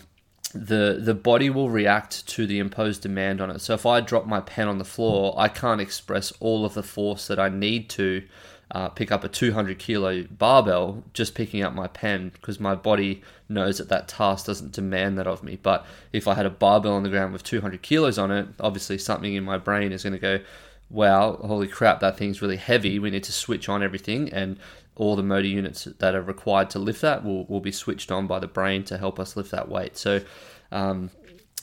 the 0.55 0.99
the 1.03 1.15
body 1.15 1.51
will 1.51 1.71
react 1.71 2.27
to 2.29 2.47
the 2.47 2.59
imposed 2.59 3.03
demand 3.03 3.41
on 3.41 3.51
it. 3.51 3.61
So 3.61 3.75
if 3.75 3.85
I 3.85 4.01
drop 4.01 4.27
my 4.27 4.41
pen 4.41 4.69
on 4.69 4.79
the 4.79 4.85
floor, 4.85 5.35
I 5.37 5.49
can't 5.49 5.81
express 5.81 6.33
all 6.41 6.65
of 6.65 6.75
the 6.75 6.83
force 6.83 7.27
that 7.27 7.39
I 7.39 7.49
need 7.49 7.91
to 7.91 8.23
uh, 8.71 8.89
pick 8.89 9.11
up 9.11 9.25
a 9.25 9.29
200 9.29 9.79
kilo 9.79 10.25
barbell 10.25 11.03
just 11.13 11.35
picking 11.35 11.63
up 11.63 11.75
my 11.75 11.87
pen 11.87 12.31
because 12.31 12.61
my 12.61 12.75
body 12.75 13.23
knows 13.49 13.79
that 13.79 13.89
that 13.89 14.09
task 14.09 14.47
doesn't 14.47 14.73
demand 14.73 15.19
that 15.19 15.27
of 15.27 15.43
me. 15.43 15.59
But 15.63 15.87
if 16.13 16.29
I 16.29 16.35
had 16.35 16.47
a 16.47 16.51
barbell 16.51 16.95
on 16.95 17.03
the 17.03 17.09
ground 17.09 17.33
with 17.33 17.43
200 17.43 17.83
kilos 17.83 18.19
on 18.19 18.31
it, 18.31 18.49
obviously 18.61 18.99
something 18.99 19.35
in 19.35 19.45
my 19.45 19.59
brain 19.59 19.93
is 19.93 20.03
going 20.03 20.13
to 20.13 20.19
go, 20.19 20.41
wow, 20.91 21.37
holy 21.37 21.69
crap, 21.69 22.01
that 22.01 22.17
thing's 22.17 22.43
really 22.43 22.57
heavy. 22.57 22.99
We 22.99 23.11
need 23.11 23.25
to 23.25 23.33
switch 23.33 23.69
on 23.69 23.83
everything. 23.83 24.33
And 24.33 24.59
all 24.97 25.17
the 25.17 25.23
motor 25.23 25.47
units 25.47 25.85
that 25.85 26.15
are 26.15 26.23
required 26.23 26.71
to 26.71 26.79
lift 26.79 27.03
that 27.03 27.25
will, 27.25 27.45
will 27.47 27.61
be 27.61 27.73
switched 27.73 28.11
on 28.11 28.27
by 28.27 28.39
the 28.39 28.49
brain 28.49 28.85
to 28.85 28.99
help 28.99 29.19
us 29.19 29.37
lift 29.37 29.51
that 29.53 29.69
weight. 29.69 29.97
So 29.97 30.21
um, 30.73 31.11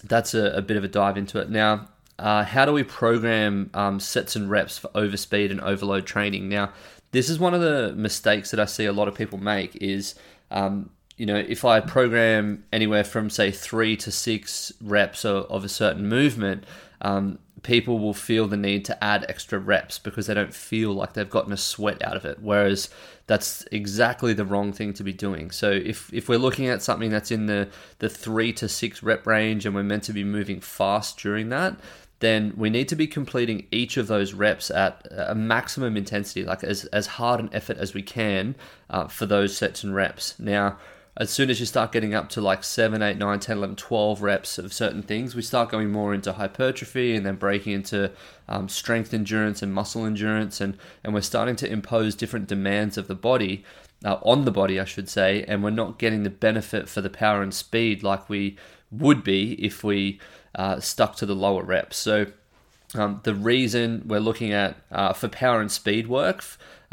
that's 0.03 0.33
a, 0.33 0.51
a, 0.51 0.61
bit 0.61 0.77
of 0.77 0.83
a 0.83 0.87
dive 0.87 1.17
into 1.17 1.39
it. 1.39 1.49
Now, 1.49 1.89
uh, 2.17 2.43
how 2.43 2.65
do 2.65 2.71
we 2.71 2.83
program 2.83 3.69
um, 3.73 3.99
sets 3.99 4.35
and 4.35 4.49
reps 4.49 4.77
for 4.77 4.87
overspeed 4.89 5.51
and 5.51 5.59
overload 5.61 6.05
training? 6.05 6.47
Now, 6.47 6.71
this 7.11 7.29
is 7.29 7.39
one 7.39 7.53
of 7.53 7.61
the 7.61 7.93
mistakes 7.95 8.51
that 8.51 8.59
I 8.59 8.65
see 8.65 8.85
a 8.85 8.93
lot 8.93 9.07
of 9.07 9.15
people 9.15 9.37
make 9.37 9.75
is, 9.77 10.15
um, 10.49 10.89
you 11.17 11.25
know, 11.25 11.35
if 11.35 11.63
I 11.63 11.79
program 11.79 12.65
anywhere 12.73 13.03
from 13.03 13.29
say 13.29 13.51
three 13.51 13.95
to 13.97 14.11
six 14.11 14.73
reps 14.81 15.23
of, 15.23 15.45
of 15.45 15.63
a 15.63 15.69
certain 15.69 16.07
movement, 16.07 16.65
um, 17.01 17.39
people 17.63 17.99
will 17.99 18.13
feel 18.13 18.47
the 18.47 18.57
need 18.57 18.85
to 18.85 19.03
add 19.03 19.25
extra 19.27 19.57
reps 19.57 19.97
because 19.97 20.27
they 20.27 20.33
don't 20.33 20.53
feel 20.53 20.93
like 20.93 21.13
they've 21.13 21.29
gotten 21.29 21.53
a 21.53 21.57
sweat 21.57 22.03
out 22.03 22.15
of 22.15 22.25
it. 22.25 22.39
Whereas 22.41 22.89
that's 23.27 23.63
exactly 23.71 24.33
the 24.33 24.45
wrong 24.45 24.71
thing 24.71 24.93
to 24.93 25.03
be 25.03 25.13
doing. 25.13 25.51
So 25.51 25.71
if, 25.71 26.13
if 26.13 26.29
we're 26.29 26.37
looking 26.37 26.67
at 26.67 26.83
something 26.83 27.09
that's 27.09 27.31
in 27.31 27.47
the, 27.47 27.69
the 27.99 28.09
three 28.09 28.53
to 28.53 28.69
six 28.69 29.01
rep 29.01 29.25
range 29.25 29.65
and 29.65 29.73
we're 29.73 29.83
meant 29.83 30.03
to 30.03 30.13
be 30.13 30.23
moving 30.23 30.59
fast 30.59 31.17
during 31.17 31.49
that, 31.49 31.77
then 32.19 32.53
we 32.55 32.69
need 32.69 32.87
to 32.89 32.95
be 32.95 33.07
completing 33.07 33.67
each 33.71 33.97
of 33.97 34.07
those 34.07 34.33
reps 34.33 34.69
at 34.69 35.05
a 35.11 35.35
maximum 35.35 35.97
intensity, 35.97 36.43
like 36.43 36.63
as, 36.63 36.85
as 36.85 37.07
hard 37.07 37.39
an 37.39 37.49
effort 37.51 37.77
as 37.77 37.93
we 37.93 38.01
can 38.01 38.55
uh, 38.89 39.07
for 39.07 39.25
those 39.25 39.57
sets 39.57 39.83
and 39.83 39.95
reps. 39.95 40.39
Now, 40.39 40.77
as 41.17 41.29
soon 41.29 41.49
as 41.49 41.59
you 41.61 41.65
start 41.65 41.93
getting 41.93 42.13
up 42.13 42.27
to 42.29 42.41
like 42.41 42.63
7, 42.63 43.01
8, 43.01 43.17
9, 43.17 43.39
10, 43.39 43.57
11, 43.57 43.75
12 43.77 44.21
reps 44.21 44.57
of 44.57 44.73
certain 44.73 45.01
things, 45.01 45.33
we 45.33 45.41
start 45.41 45.69
going 45.69 45.89
more 45.89 46.13
into 46.13 46.33
hypertrophy 46.33 47.15
and 47.15 47.25
then 47.25 47.35
breaking 47.35 47.71
into 47.73 48.11
um, 48.49 48.67
strength 48.67 49.13
endurance 49.13 49.61
and 49.61 49.73
muscle 49.73 50.05
endurance. 50.05 50.59
And, 50.59 50.77
and 51.03 51.13
we're 51.13 51.21
starting 51.21 51.55
to 51.57 51.71
impose 51.71 52.15
different 52.15 52.47
demands 52.47 52.97
of 52.97 53.07
the 53.07 53.15
body, 53.15 53.63
uh, 54.03 54.17
on 54.23 54.43
the 54.43 54.51
body, 54.51 54.77
I 54.77 54.85
should 54.85 55.07
say, 55.07 55.45
and 55.47 55.63
we're 55.63 55.69
not 55.69 55.99
getting 55.99 56.23
the 56.23 56.29
benefit 56.29 56.89
for 56.89 56.99
the 56.99 57.09
power 57.09 57.41
and 57.41 57.53
speed 57.53 58.03
like 58.03 58.29
we 58.29 58.57
would 58.91 59.23
be 59.23 59.53
if 59.53 59.85
we 59.85 60.19
uh, 60.53 60.81
stuck 60.81 61.15
to 61.17 61.25
the 61.25 61.35
lower 61.35 61.63
reps. 61.63 61.95
So 61.95 62.27
um, 62.93 63.21
the 63.23 63.35
reason 63.35 64.03
we're 64.05 64.19
looking 64.19 64.51
at 64.51 64.75
uh, 64.91 65.13
for 65.13 65.29
power 65.29 65.61
and 65.61 65.71
speed 65.71 66.07
work, 66.07 66.43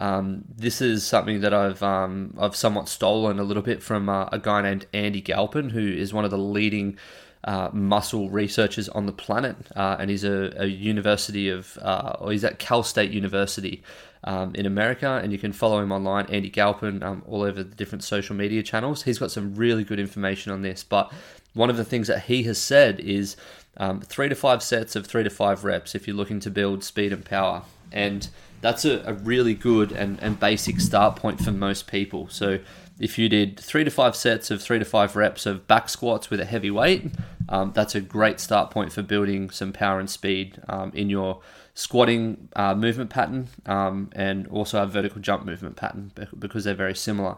Um, 0.03 0.45
this 0.57 0.81
is 0.81 1.07
something 1.07 1.43
that 1.43 1.55
I've 1.55 1.81
um, 1.81 2.35
I've 2.37 2.57
somewhat 2.57 2.89
stolen 2.89 3.39
a 3.39 3.45
little 3.45 3.63
bit 3.63 3.85
from 3.85 4.09
uh, 4.09 4.25
a 4.33 4.39
guy 4.41 4.61
named 4.61 4.87
Andy 4.93 5.21
Galpin, 5.21 5.71
who 5.71 5.87
is 5.87 6.13
one 6.13 6.25
of 6.25 6.33
the 6.33 6.39
leading 6.39 6.99
uh, 7.45 7.69
muscle 7.73 8.29
researchers 8.29 8.89
on 8.89 9.07
the 9.07 9.13
planet, 9.13 9.57
uh, 9.77 9.97
and 10.01 10.11
he's 10.11 10.25
a, 10.25 10.53
a 10.57 10.67
university 10.67 11.49
of, 11.49 11.79
uh, 11.83 12.17
or 12.19 12.33
he's 12.33 12.43
at 12.43 12.59
Cal 12.59 12.83
State 12.83 13.13
University 13.13 13.85
um, 14.25 14.57
in 14.57 14.67
America, 14.67 15.21
and 15.23 15.31
you 15.31 15.39
can 15.39 15.53
follow 15.53 15.81
him 15.81 15.93
online, 15.93 16.27
Andy 16.27 16.51
Galpin, 16.51 17.05
um, 17.05 17.23
all 17.29 17.43
over 17.43 17.63
the 17.63 17.75
different 17.75 18.03
social 18.03 18.35
media 18.35 18.63
channels. 18.65 19.05
He's 19.05 19.21
got 19.21 19.31
some 19.31 19.55
really 19.55 19.85
good 19.85 20.01
information 20.01 20.51
on 20.51 20.63
this, 20.63 20.83
but 20.83 21.13
one 21.55 21.71
of 21.71 21.77
the 21.77 21.85
things 21.85 22.09
that 22.09 22.25
he 22.25 22.43
has 22.45 22.59
said 22.59 23.01
is 23.01 23.37
um, 23.77 24.01
three 24.01 24.29
to 24.29 24.35
five 24.35 24.63
sets 24.63 24.97
of 24.97 25.07
three 25.07 25.25
to 25.25 25.31
five 25.31 25.65
reps 25.65 25.95
if 25.95 26.07
you're 26.07 26.17
looking 26.17 26.41
to 26.41 26.51
build 26.51 26.85
speed 26.85 27.13
and 27.13 27.25
power, 27.25 27.63
and 27.91 28.29
that's 28.61 28.85
a, 28.85 29.03
a 29.05 29.13
really 29.13 29.55
good 29.55 29.93
and, 29.93 30.21
and 30.23 30.39
basic 30.39 30.81
start 30.81 31.17
point 31.17 31.43
for 31.43 31.53
most 31.53 31.87
people. 31.87 32.29
So 32.29 32.59
if 33.01 33.19
you 33.19 33.29
did 33.29 33.59
three 33.59 33.85
to 33.85 33.91
five 33.91 34.15
sets 34.15 34.51
of 34.51 34.63
three 34.63 34.79
to 34.79 34.85
five 34.85 35.17
reps 35.17 35.47
of 35.47 35.67
back 35.67 35.89
squats 35.89 36.31
with 36.31 36.41
a 36.41 36.45
heavy 36.45 36.71
weight, 36.71 37.11
um, 37.49 37.73
that's 37.75 37.95
a 37.95 38.01
great 38.01 38.39
start 38.39 38.71
point 38.71 38.93
for 38.93 39.03
building 39.03 39.51
some 39.51 39.73
power 39.73 39.99
and 39.99 40.09
speed 40.09 40.61
um, 40.69 40.93
in 40.95 41.11
your 41.11 41.41
squatting 41.75 42.49
uh, 42.55 42.75
movement 42.75 43.11
pattern 43.11 43.49
um, 43.67 44.11
and 44.15 44.47
also 44.49 44.83
a 44.83 44.87
vertical 44.87 45.21
jump 45.21 45.45
movement 45.45 45.77
pattern 45.77 46.13
because 46.39 46.65
they're 46.65 46.75
very 46.75 46.95
similar. 46.95 47.37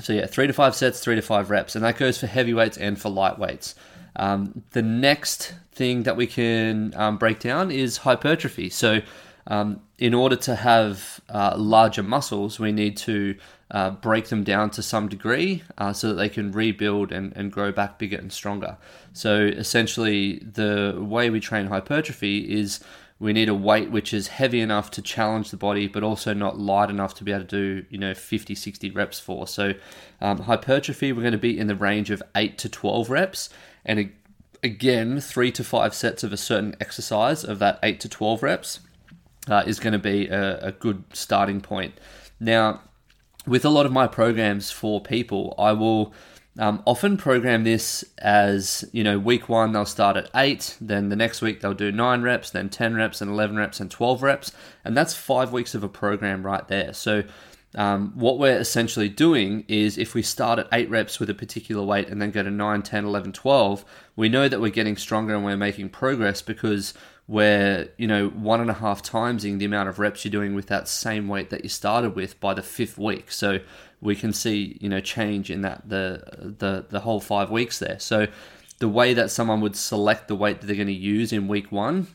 So 0.00 0.12
yeah, 0.12 0.26
three 0.26 0.46
to 0.46 0.52
five 0.52 0.74
sets, 0.74 1.00
three 1.00 1.14
to 1.14 1.22
five 1.22 1.50
reps, 1.50 1.76
and 1.76 1.84
that 1.84 1.96
goes 1.96 2.18
for 2.18 2.26
heavyweights 2.26 2.76
and 2.78 3.00
for 3.00 3.10
lightweights. 3.10 3.74
Um, 4.16 4.62
the 4.70 4.82
next 4.82 5.54
thing 5.72 6.04
that 6.04 6.16
we 6.16 6.26
can 6.26 6.92
um, 6.96 7.16
break 7.16 7.40
down 7.40 7.70
is 7.70 7.98
hypertrophy. 7.98 8.70
So 8.70 9.00
um, 9.46 9.80
in 9.98 10.14
order 10.14 10.36
to 10.36 10.54
have 10.54 11.20
uh, 11.28 11.54
larger 11.56 12.02
muscles, 12.02 12.58
we 12.58 12.72
need 12.72 12.96
to 12.98 13.36
uh, 13.70 13.90
break 13.90 14.28
them 14.28 14.44
down 14.44 14.70
to 14.70 14.82
some 14.82 15.08
degree 15.08 15.62
uh, 15.78 15.92
so 15.92 16.08
that 16.08 16.14
they 16.14 16.28
can 16.28 16.52
rebuild 16.52 17.12
and, 17.12 17.32
and 17.36 17.52
grow 17.52 17.72
back 17.72 17.98
bigger 17.98 18.16
and 18.16 18.32
stronger. 18.32 18.76
So 19.14 19.44
essentially, 19.44 20.40
the 20.40 20.98
way 20.98 21.30
we 21.30 21.38
train 21.38 21.66
hypertrophy 21.66 22.52
is 22.52 22.80
we 23.20 23.32
need 23.32 23.48
a 23.48 23.54
weight 23.54 23.92
which 23.92 24.12
is 24.12 24.26
heavy 24.26 24.60
enough 24.60 24.90
to 24.90 25.02
challenge 25.02 25.50
the 25.50 25.56
body, 25.56 25.86
but 25.86 26.02
also 26.02 26.34
not 26.34 26.58
light 26.58 26.90
enough 26.90 27.14
to 27.14 27.24
be 27.24 27.30
able 27.30 27.44
to 27.44 27.46
do, 27.46 27.86
you 27.88 27.96
know, 27.96 28.12
50, 28.12 28.56
60 28.56 28.90
reps 28.90 29.20
for. 29.20 29.46
So 29.46 29.74
um, 30.20 30.40
hypertrophy, 30.40 31.12
we're 31.12 31.22
going 31.22 31.32
to 31.32 31.38
be 31.38 31.56
in 31.56 31.68
the 31.68 31.76
range 31.76 32.10
of 32.10 32.22
8 32.34 32.58
to 32.58 32.68
12 32.68 33.08
reps. 33.08 33.50
And 33.84 34.12
again, 34.64 35.20
three 35.20 35.52
to 35.52 35.62
five 35.62 35.94
sets 35.94 36.24
of 36.24 36.32
a 36.32 36.36
certain 36.36 36.74
exercise 36.80 37.44
of 37.44 37.60
that 37.60 37.78
8 37.84 38.00
to 38.00 38.08
12 38.08 38.42
reps 38.42 38.80
uh, 39.48 39.62
is 39.64 39.78
going 39.78 39.92
to 39.92 39.98
be 40.00 40.26
a, 40.26 40.58
a 40.58 40.72
good 40.72 41.04
starting 41.12 41.60
point. 41.60 41.94
Now, 42.40 42.80
with 43.46 43.64
a 43.64 43.70
lot 43.70 43.86
of 43.86 43.92
my 43.92 44.08
programs 44.08 44.72
for 44.72 45.00
people, 45.00 45.54
I 45.56 45.72
will 45.72 46.12
um, 46.58 46.82
often 46.86 47.16
program 47.16 47.64
this 47.64 48.04
as 48.18 48.84
you 48.92 49.02
know, 49.02 49.18
week 49.18 49.48
one 49.48 49.72
they'll 49.72 49.84
start 49.84 50.16
at 50.16 50.30
eight, 50.36 50.76
then 50.80 51.08
the 51.08 51.16
next 51.16 51.42
week 51.42 51.60
they'll 51.60 51.74
do 51.74 51.90
nine 51.90 52.22
reps, 52.22 52.50
then 52.50 52.68
10 52.68 52.94
reps, 52.94 53.20
and 53.20 53.30
11 53.30 53.56
reps, 53.56 53.80
and 53.80 53.90
12 53.90 54.22
reps, 54.22 54.52
and 54.84 54.96
that's 54.96 55.14
five 55.14 55.52
weeks 55.52 55.74
of 55.74 55.82
a 55.82 55.88
program 55.88 56.44
right 56.44 56.66
there. 56.68 56.92
So, 56.92 57.24
um, 57.76 58.12
what 58.14 58.38
we're 58.38 58.56
essentially 58.56 59.08
doing 59.08 59.64
is 59.66 59.98
if 59.98 60.14
we 60.14 60.22
start 60.22 60.60
at 60.60 60.68
eight 60.72 60.88
reps 60.88 61.18
with 61.18 61.28
a 61.28 61.34
particular 61.34 61.84
weight 61.84 62.08
and 62.08 62.22
then 62.22 62.30
go 62.30 62.42
to 62.42 62.50
9, 62.50 62.82
10, 62.82 63.04
11, 63.04 63.32
12, 63.32 63.84
we 64.14 64.28
know 64.28 64.48
that 64.48 64.60
we're 64.60 64.70
getting 64.70 64.96
stronger 64.96 65.34
and 65.34 65.44
we're 65.44 65.56
making 65.56 65.88
progress 65.88 66.40
because 66.40 66.94
where 67.26 67.88
you 67.96 68.06
know 68.06 68.28
one 68.28 68.60
and 68.60 68.70
a 68.70 68.74
half 68.74 69.02
timesing 69.02 69.58
the 69.58 69.64
amount 69.64 69.88
of 69.88 69.98
reps 69.98 70.24
you're 70.24 70.32
doing 70.32 70.54
with 70.54 70.66
that 70.66 70.88
same 70.88 71.26
weight 71.26 71.50
that 71.50 71.62
you 71.62 71.68
started 71.68 72.14
with 72.14 72.38
by 72.40 72.54
the 72.54 72.62
fifth 72.62 72.98
week. 72.98 73.30
So 73.32 73.60
we 74.00 74.14
can 74.14 74.32
see 74.32 74.76
you 74.80 74.88
know 74.88 75.00
change 75.00 75.50
in 75.50 75.62
that 75.62 75.88
the 75.88 76.54
the 76.58 76.86
the 76.88 77.00
whole 77.00 77.20
five 77.20 77.50
weeks 77.50 77.78
there. 77.78 77.98
So 77.98 78.26
the 78.78 78.88
way 78.88 79.14
that 79.14 79.30
someone 79.30 79.60
would 79.60 79.76
select 79.76 80.28
the 80.28 80.36
weight 80.36 80.60
that 80.60 80.66
they're 80.66 80.76
going 80.76 80.88
to 80.88 80.92
use 80.92 81.32
in 81.32 81.48
week 81.48 81.70
one 81.72 82.08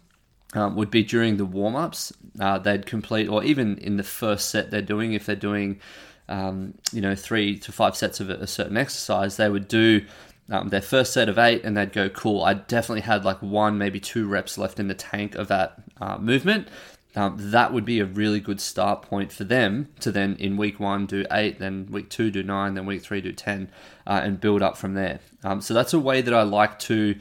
um, 0.53 0.75
would 0.75 0.91
be 0.91 1.03
during 1.03 1.37
the 1.37 1.45
warm 1.45 1.75
ups. 1.75 2.11
Uh, 2.39 2.57
they'd 2.59 2.85
complete, 2.85 3.27
or 3.27 3.43
even 3.43 3.77
in 3.77 3.97
the 3.97 4.03
first 4.03 4.49
set 4.49 4.71
they're 4.71 4.81
doing, 4.81 5.13
if 5.13 5.25
they're 5.25 5.35
doing, 5.35 5.79
um, 6.27 6.73
you 6.91 7.01
know, 7.01 7.15
three 7.15 7.57
to 7.59 7.71
five 7.71 7.95
sets 7.95 8.19
of 8.19 8.29
a 8.29 8.47
certain 8.47 8.77
exercise, 8.77 9.37
they 9.37 9.49
would 9.49 9.67
do 9.67 10.05
um, 10.51 10.69
their 10.69 10.81
first 10.81 11.13
set 11.13 11.29
of 11.29 11.37
eight, 11.37 11.63
and 11.63 11.77
they'd 11.77 11.93
go, 11.93 12.09
cool, 12.09 12.43
I 12.43 12.53
definitely 12.55 13.01
had 13.01 13.25
like 13.25 13.41
one, 13.41 13.77
maybe 13.77 13.99
two 13.99 14.27
reps 14.27 14.57
left 14.57 14.79
in 14.79 14.87
the 14.87 14.93
tank 14.93 15.35
of 15.35 15.47
that 15.47 15.81
uh, 15.99 16.17
movement. 16.17 16.67
Um, 17.15 17.35
that 17.37 17.73
would 17.73 17.85
be 17.85 17.99
a 17.99 18.05
really 18.05 18.39
good 18.39 18.61
start 18.61 19.01
point 19.01 19.31
for 19.31 19.43
them 19.43 19.89
to 19.99 20.11
then 20.11 20.35
in 20.39 20.57
week 20.57 20.79
one 20.79 21.07
do 21.07 21.25
eight, 21.31 21.59
then 21.59 21.87
week 21.89 22.09
two 22.09 22.29
do 22.29 22.43
nine, 22.43 22.75
then 22.75 22.85
week 22.85 23.01
three 23.01 23.19
do 23.19 23.31
10, 23.31 23.69
uh, 24.05 24.21
and 24.23 24.39
build 24.39 24.61
up 24.61 24.77
from 24.77 24.93
there. 24.93 25.19
Um, 25.43 25.59
so 25.59 25.73
that's 25.73 25.93
a 25.93 25.99
way 25.99 26.21
that 26.21 26.33
I 26.33 26.43
like 26.43 26.77
to 26.79 27.15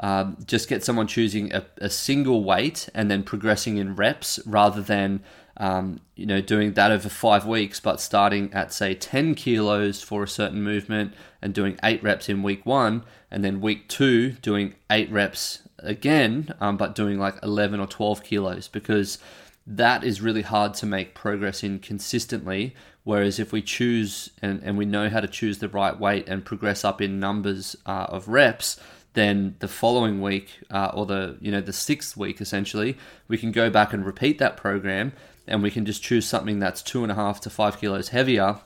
um, 0.00 0.38
just 0.46 0.68
get 0.68 0.82
someone 0.82 1.06
choosing 1.06 1.52
a, 1.52 1.64
a, 1.78 1.88
single 1.88 2.42
weight 2.42 2.88
and 2.94 3.08
then 3.08 3.22
progressing 3.22 3.76
in 3.76 3.94
reps 3.94 4.40
rather 4.44 4.82
than 4.82 5.22
um, 5.56 6.00
you 6.16 6.26
know, 6.26 6.40
doing 6.40 6.72
that 6.74 6.90
over 6.90 7.08
five 7.08 7.46
weeks, 7.46 7.80
but 7.80 8.00
starting 8.00 8.52
at 8.52 8.72
say 8.72 8.94
10 8.94 9.34
kilos 9.34 10.02
for 10.02 10.22
a 10.22 10.28
certain 10.28 10.62
movement 10.62 11.14
and 11.40 11.54
doing 11.54 11.78
eight 11.82 12.02
reps 12.02 12.28
in 12.28 12.42
week 12.42 12.66
one, 12.66 13.04
and 13.30 13.44
then 13.44 13.60
week 13.60 13.88
two 13.88 14.32
doing 14.32 14.74
eight 14.90 15.10
reps 15.10 15.60
again, 15.78 16.54
um, 16.60 16.76
but 16.76 16.94
doing 16.94 17.18
like 17.18 17.36
11 17.42 17.78
or 17.80 17.86
12 17.86 18.22
kilos 18.24 18.68
because 18.68 19.18
that 19.66 20.04
is 20.04 20.20
really 20.20 20.42
hard 20.42 20.74
to 20.74 20.86
make 20.86 21.14
progress 21.14 21.62
in 21.62 21.78
consistently. 21.78 22.74
Whereas 23.04 23.38
if 23.38 23.52
we 23.52 23.62
choose 23.62 24.30
and, 24.42 24.62
and 24.62 24.78
we 24.78 24.86
know 24.86 25.08
how 25.08 25.20
to 25.20 25.28
choose 25.28 25.58
the 25.58 25.68
right 25.68 25.98
weight 25.98 26.28
and 26.28 26.44
progress 26.44 26.84
up 26.84 27.00
in 27.00 27.20
numbers 27.20 27.76
uh, 27.86 28.06
of 28.08 28.28
reps, 28.28 28.80
then 29.14 29.56
the 29.60 29.68
following 29.68 30.20
week 30.20 30.48
uh, 30.70 30.90
or 30.92 31.06
the 31.06 31.36
you 31.40 31.50
know 31.50 31.60
the 31.60 31.72
sixth 31.72 32.16
week 32.16 32.40
essentially 32.40 32.96
we 33.28 33.38
can 33.38 33.52
go 33.52 33.70
back 33.70 33.92
and 33.92 34.04
repeat 34.04 34.38
that 34.38 34.56
program 34.56 35.12
and 35.46 35.62
we 35.62 35.70
can 35.70 35.84
just 35.84 36.02
choose 36.02 36.26
something 36.26 36.58
that's 36.58 36.82
two 36.82 37.02
and 37.02 37.12
a 37.12 37.14
half 37.14 37.40
to 37.42 37.50
five 37.50 37.80
kilos 37.80 38.08
heavier 38.08 38.60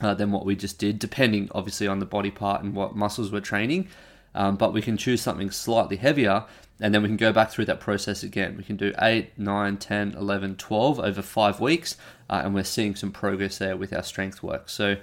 uh, 0.00 0.14
than 0.14 0.30
what 0.30 0.44
we 0.44 0.56
just 0.56 0.78
did, 0.78 0.98
depending 0.98 1.48
obviously 1.54 1.86
on 1.86 1.98
the 1.98 2.06
body 2.06 2.30
part 2.30 2.62
and 2.62 2.74
what 2.74 2.96
muscles 2.96 3.32
we're 3.32 3.40
training. 3.40 3.88
Um, 4.34 4.56
but 4.56 4.72
we 4.72 4.80
can 4.80 4.96
choose 4.96 5.20
something 5.20 5.50
slightly 5.50 5.96
heavier 5.96 6.44
and 6.80 6.94
then 6.94 7.02
we 7.02 7.08
can 7.08 7.16
go 7.16 7.32
back 7.32 7.50
through 7.50 7.66
that 7.66 7.80
process 7.80 8.22
again. 8.22 8.56
We 8.56 8.64
can 8.64 8.76
do 8.76 8.92
8, 8.98 9.38
9, 9.38 9.76
10, 9.76 10.14
11, 10.14 10.56
12 10.56 11.00
over 11.00 11.22
five 11.22 11.60
weeks, 11.60 11.96
uh, 12.28 12.40
and 12.44 12.54
we're 12.54 12.64
seeing 12.64 12.94
some 12.96 13.12
progress 13.12 13.58
there 13.58 13.76
with 13.76 13.92
our 13.92 14.02
strength 14.02 14.42
work. 14.42 14.68
So 14.70 14.96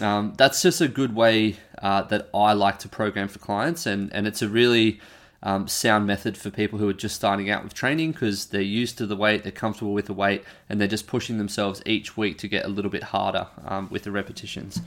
um, 0.00 0.32
that's 0.38 0.62
just 0.62 0.80
a 0.80 0.88
good 0.88 1.14
way 1.14 1.56
uh, 1.82 2.02
that 2.04 2.30
I 2.32 2.54
like 2.54 2.78
to 2.80 2.88
program 2.88 3.28
for 3.28 3.38
clients, 3.38 3.86
and, 3.86 4.12
and 4.14 4.26
it's 4.26 4.40
a 4.40 4.48
really 4.48 5.00
um, 5.42 5.66
sound 5.68 6.06
method 6.06 6.36
for 6.36 6.50
people 6.50 6.78
who 6.78 6.88
are 6.88 6.94
just 6.94 7.16
starting 7.16 7.48
out 7.50 7.64
with 7.64 7.74
training 7.74 8.12
because 8.12 8.46
they're 8.46 8.60
used 8.60 8.98
to 8.98 9.06
the 9.06 9.16
weight, 9.16 9.42
they're 9.42 9.52
comfortable 9.52 9.92
with 9.92 10.06
the 10.06 10.12
weight, 10.12 10.44
and 10.68 10.80
they're 10.80 10.88
just 10.88 11.06
pushing 11.06 11.38
themselves 11.38 11.82
each 11.86 12.16
week 12.16 12.38
to 12.38 12.48
get 12.48 12.64
a 12.64 12.68
little 12.68 12.90
bit 12.90 13.04
harder 13.04 13.46
um, 13.64 13.88
with 13.90 14.02
the 14.02 14.10
repetitions. 14.10 14.80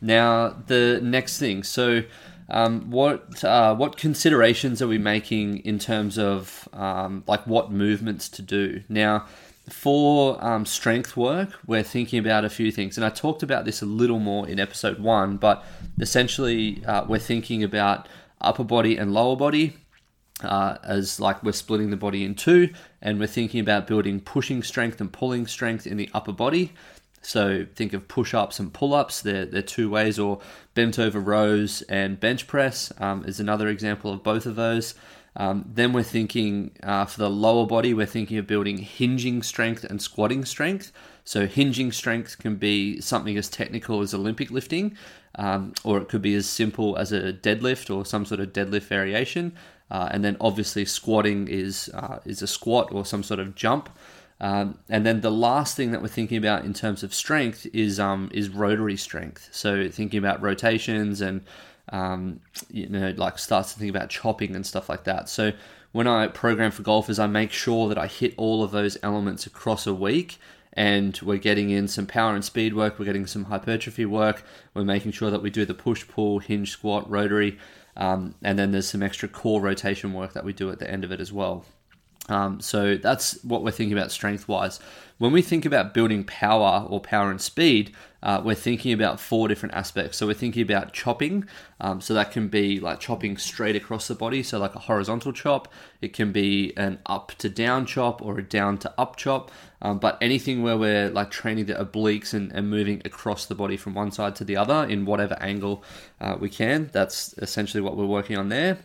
Now, 0.00 0.56
the 0.66 0.98
next 1.02 1.38
thing, 1.38 1.62
so 1.62 2.02
um, 2.48 2.90
what 2.90 3.44
uh, 3.44 3.74
what 3.76 3.96
considerations 3.96 4.82
are 4.82 4.88
we 4.88 4.98
making 4.98 5.58
in 5.58 5.78
terms 5.78 6.18
of 6.18 6.68
um, 6.72 7.22
like 7.26 7.46
what 7.46 7.70
movements 7.70 8.28
to 8.30 8.42
do? 8.42 8.82
Now, 8.88 9.26
for 9.68 10.42
um, 10.44 10.66
strength 10.66 11.16
work, 11.16 11.50
we're 11.66 11.84
thinking 11.84 12.18
about 12.18 12.44
a 12.44 12.50
few 12.50 12.72
things, 12.72 12.96
and 12.96 13.04
I 13.04 13.10
talked 13.10 13.44
about 13.44 13.64
this 13.64 13.82
a 13.82 13.86
little 13.86 14.18
more 14.18 14.48
in 14.48 14.58
episode 14.58 14.98
one, 14.98 15.36
but 15.36 15.62
essentially, 16.00 16.82
uh, 16.84 17.04
we're 17.06 17.18
thinking 17.20 17.62
about 17.62 18.08
upper 18.40 18.64
body 18.64 18.96
and 18.96 19.12
lower 19.12 19.36
body 19.36 19.76
uh, 20.42 20.78
as 20.82 21.20
like 21.20 21.42
we're 21.42 21.52
splitting 21.52 21.90
the 21.90 21.96
body 21.96 22.24
in 22.24 22.34
two 22.34 22.72
and 23.02 23.18
we're 23.18 23.26
thinking 23.26 23.60
about 23.60 23.86
building 23.86 24.20
pushing 24.20 24.62
strength 24.62 25.00
and 25.00 25.12
pulling 25.12 25.46
strength 25.46 25.86
in 25.86 25.96
the 25.96 26.08
upper 26.14 26.32
body. 26.32 26.72
So 27.22 27.66
think 27.74 27.92
of 27.92 28.08
push 28.08 28.32
ups 28.32 28.58
and 28.58 28.72
pull 28.72 28.94
ups, 28.94 29.20
they're, 29.20 29.44
they're 29.44 29.62
two 29.62 29.90
ways, 29.90 30.18
or 30.18 30.40
bent 30.74 30.98
over 30.98 31.20
rows 31.20 31.82
and 31.82 32.18
bench 32.18 32.46
press 32.46 32.92
um, 32.98 33.24
is 33.26 33.40
another 33.40 33.68
example 33.68 34.12
of 34.12 34.22
both 34.22 34.46
of 34.46 34.56
those. 34.56 34.94
Um, 35.36 35.64
then 35.72 35.92
we're 35.92 36.02
thinking 36.02 36.72
uh, 36.82 37.04
for 37.04 37.18
the 37.18 37.30
lower 37.30 37.66
body, 37.66 37.94
we're 37.94 38.06
thinking 38.06 38.38
of 38.38 38.46
building 38.46 38.78
hinging 38.78 39.42
strength 39.42 39.84
and 39.84 40.00
squatting 40.02 40.44
strength. 40.44 40.92
So 41.24 41.46
hinging 41.46 41.92
strength 41.92 42.38
can 42.38 42.56
be 42.56 43.00
something 43.00 43.36
as 43.36 43.48
technical 43.48 44.00
as 44.00 44.12
Olympic 44.12 44.50
lifting, 44.50 44.96
um, 45.36 45.74
or 45.84 45.98
it 45.98 46.08
could 46.08 46.22
be 46.22 46.34
as 46.34 46.48
simple 46.48 46.96
as 46.96 47.12
a 47.12 47.32
deadlift 47.32 47.94
or 47.94 48.04
some 48.04 48.24
sort 48.24 48.40
of 48.40 48.52
deadlift 48.52 48.84
variation. 48.84 49.54
Uh, 49.90 50.08
and 50.10 50.24
then 50.24 50.36
obviously 50.40 50.84
squatting 50.84 51.48
is 51.48 51.90
uh, 51.94 52.18
is 52.24 52.42
a 52.42 52.46
squat 52.46 52.92
or 52.92 53.04
some 53.04 53.22
sort 53.22 53.40
of 53.40 53.54
jump. 53.54 53.88
Um, 54.40 54.78
and 54.88 55.04
then 55.04 55.20
the 55.20 55.30
last 55.30 55.76
thing 55.76 55.90
that 55.90 56.00
we're 56.00 56.08
thinking 56.08 56.38
about 56.38 56.64
in 56.64 56.72
terms 56.72 57.02
of 57.02 57.12
strength 57.12 57.66
is 57.72 58.00
um, 58.00 58.30
is 58.32 58.48
rotary 58.48 58.96
strength. 58.96 59.48
So 59.52 59.88
thinking 59.88 60.18
about 60.18 60.40
rotations 60.40 61.20
and 61.20 61.42
um, 61.90 62.40
you 62.70 62.88
know 62.88 63.12
like 63.16 63.38
starts 63.38 63.72
to 63.74 63.78
think 63.78 63.90
about 63.90 64.10
chopping 64.10 64.54
and 64.54 64.64
stuff 64.64 64.88
like 64.88 65.04
that. 65.04 65.28
So 65.28 65.52
when 65.92 66.06
I 66.06 66.28
program 66.28 66.70
for 66.70 66.82
golfers, 66.82 67.18
I 67.18 67.26
make 67.26 67.50
sure 67.50 67.88
that 67.88 67.98
I 67.98 68.06
hit 68.06 68.34
all 68.36 68.62
of 68.62 68.70
those 68.70 68.96
elements 69.02 69.46
across 69.46 69.86
a 69.86 69.94
week 69.94 70.38
and 70.72 71.18
we're 71.22 71.36
getting 71.36 71.70
in 71.70 71.88
some 71.88 72.06
power 72.06 72.34
and 72.34 72.44
speed 72.44 72.74
work, 72.74 72.98
we're 72.98 73.04
getting 73.04 73.26
some 73.26 73.44
hypertrophy 73.44 74.06
work, 74.06 74.44
we're 74.72 74.84
making 74.84 75.10
sure 75.10 75.30
that 75.30 75.42
we 75.42 75.50
do 75.50 75.64
the 75.64 75.74
push, 75.74 76.06
pull, 76.06 76.38
hinge, 76.38 76.70
squat, 76.70 77.10
rotary, 77.10 77.58
um, 78.00 78.34
and 78.42 78.58
then 78.58 78.72
there's 78.72 78.88
some 78.88 79.02
extra 79.02 79.28
core 79.28 79.60
rotation 79.60 80.12
work 80.14 80.32
that 80.32 80.44
we 80.44 80.52
do 80.52 80.70
at 80.70 80.78
the 80.78 80.90
end 80.90 81.04
of 81.04 81.12
it 81.12 81.20
as 81.20 81.32
well. 81.32 81.64
Um, 82.28 82.60
so 82.60 82.96
that's 82.96 83.42
what 83.44 83.62
we're 83.62 83.70
thinking 83.70 83.96
about 83.96 84.10
strength 84.10 84.48
wise. 84.48 84.80
When 85.18 85.32
we 85.32 85.42
think 85.42 85.66
about 85.66 85.92
building 85.92 86.24
power 86.24 86.86
or 86.88 87.00
power 87.00 87.30
and 87.30 87.40
speed, 87.40 87.94
uh, 88.22 88.42
we're 88.44 88.54
thinking 88.54 88.92
about 88.92 89.18
four 89.18 89.48
different 89.48 89.74
aspects. 89.74 90.18
So 90.18 90.26
we're 90.26 90.34
thinking 90.34 90.62
about 90.62 90.92
chopping. 90.92 91.46
Um, 91.80 92.00
so 92.00 92.14
that 92.14 92.30
can 92.32 92.48
be 92.48 92.80
like 92.80 93.00
chopping 93.00 93.36
straight 93.36 93.76
across 93.76 94.08
the 94.08 94.14
body, 94.14 94.42
so 94.42 94.58
like 94.58 94.74
a 94.74 94.80
horizontal 94.80 95.32
chop. 95.32 95.72
It 96.00 96.12
can 96.12 96.32
be 96.32 96.72
an 96.76 96.98
up 97.06 97.32
to 97.38 97.48
down 97.48 97.86
chop 97.86 98.20
or 98.22 98.38
a 98.38 98.42
down 98.42 98.78
to 98.78 98.92
up 98.98 99.16
chop. 99.16 99.50
Um, 99.82 99.98
but 99.98 100.18
anything 100.20 100.62
where 100.62 100.76
we're 100.76 101.08
like 101.08 101.30
training 101.30 101.66
the 101.66 101.74
obliques 101.74 102.34
and, 102.34 102.52
and, 102.52 102.68
moving 102.68 103.00
across 103.06 103.46
the 103.46 103.54
body 103.54 103.78
from 103.78 103.94
one 103.94 104.10
side 104.10 104.36
to 104.36 104.44
the 104.44 104.54
other 104.54 104.84
in 104.84 105.06
whatever 105.06 105.38
angle 105.40 105.82
uh, 106.20 106.36
we 106.38 106.50
can, 106.50 106.90
that's 106.92 107.34
essentially 107.38 107.80
what 107.80 107.96
we're 107.96 108.04
working 108.04 108.36
on 108.36 108.50
there. 108.50 108.78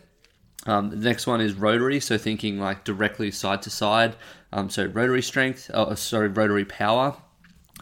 Um, 0.64 0.90
the 0.90 0.96
next 0.96 1.26
one 1.26 1.42
is 1.42 1.52
rotary, 1.52 2.00
so 2.00 2.16
thinking 2.16 2.58
like 2.58 2.84
directly 2.84 3.30
side 3.30 3.62
to 3.62 3.70
side. 3.70 4.16
Um, 4.52 4.70
so 4.70 4.86
rotary 4.86 5.22
strength, 5.22 5.70
oh, 5.74 5.94
sorry, 5.94 6.28
rotary 6.28 6.64
power. 6.64 7.16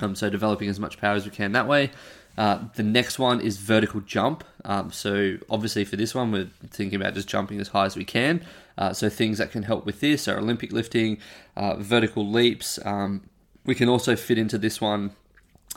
Um, 0.01 0.15
so 0.15 0.29
developing 0.29 0.69
as 0.69 0.81
much 0.81 0.99
power 0.99 1.15
as 1.15 1.25
we 1.25 1.31
can 1.31 1.53
that 1.53 1.69
way. 1.69 1.91
Uh, 2.37 2.65
the 2.75 2.83
next 2.83 3.19
one 3.19 3.41
is 3.41 3.59
vertical 3.59 4.01
jump. 4.01 4.43
Um, 4.65 4.91
so 4.91 5.37
obviously 5.49 5.85
for 5.85 5.97
this 5.97 6.15
one, 6.15 6.33
we're 6.33 6.51
thinking 6.71 7.01
about 7.01 7.15
just 7.15 7.29
jumping 7.29 7.61
as 7.61 7.69
high 7.69 7.87
as 7.87 7.97
we 7.97 8.05
can. 8.05 8.45
Uh, 8.77 8.93
so 8.93 9.09
things 9.09 9.39
that 9.39 9.53
can 9.53 9.63
help 9.63 9.87
with 9.87 10.01
this 10.01 10.27
are 10.27 10.39
Olympic 10.39 10.73
lifting, 10.73 11.19
uh, 11.57 11.77
vertical 11.77 12.29
leaps. 12.29 12.79
Um, 12.85 13.29
we 13.65 13.75
can 13.75 13.89
also 13.89 14.17
fit 14.17 14.37
into 14.37 14.59
this 14.59 14.81
one 14.81 15.13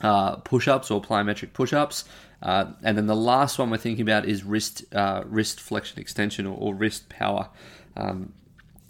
uh, 0.02 0.38
push-ups 0.38 0.90
or 0.90 1.02
plyometric 1.02 1.54
push-ups. 1.54 2.06
Uh, 2.42 2.72
and 2.84 2.98
then 2.98 3.08
the 3.08 3.16
last 3.16 3.58
one 3.58 3.70
we're 3.70 3.78
thinking 3.78 4.04
about 4.04 4.26
is 4.26 4.44
wrist 4.44 4.84
uh, 4.94 5.24
wrist 5.26 5.60
flexion 5.60 6.00
extension 6.00 6.46
or, 6.46 6.56
or 6.58 6.76
wrist 6.76 7.10
power. 7.10 7.50
Um, 7.96 8.34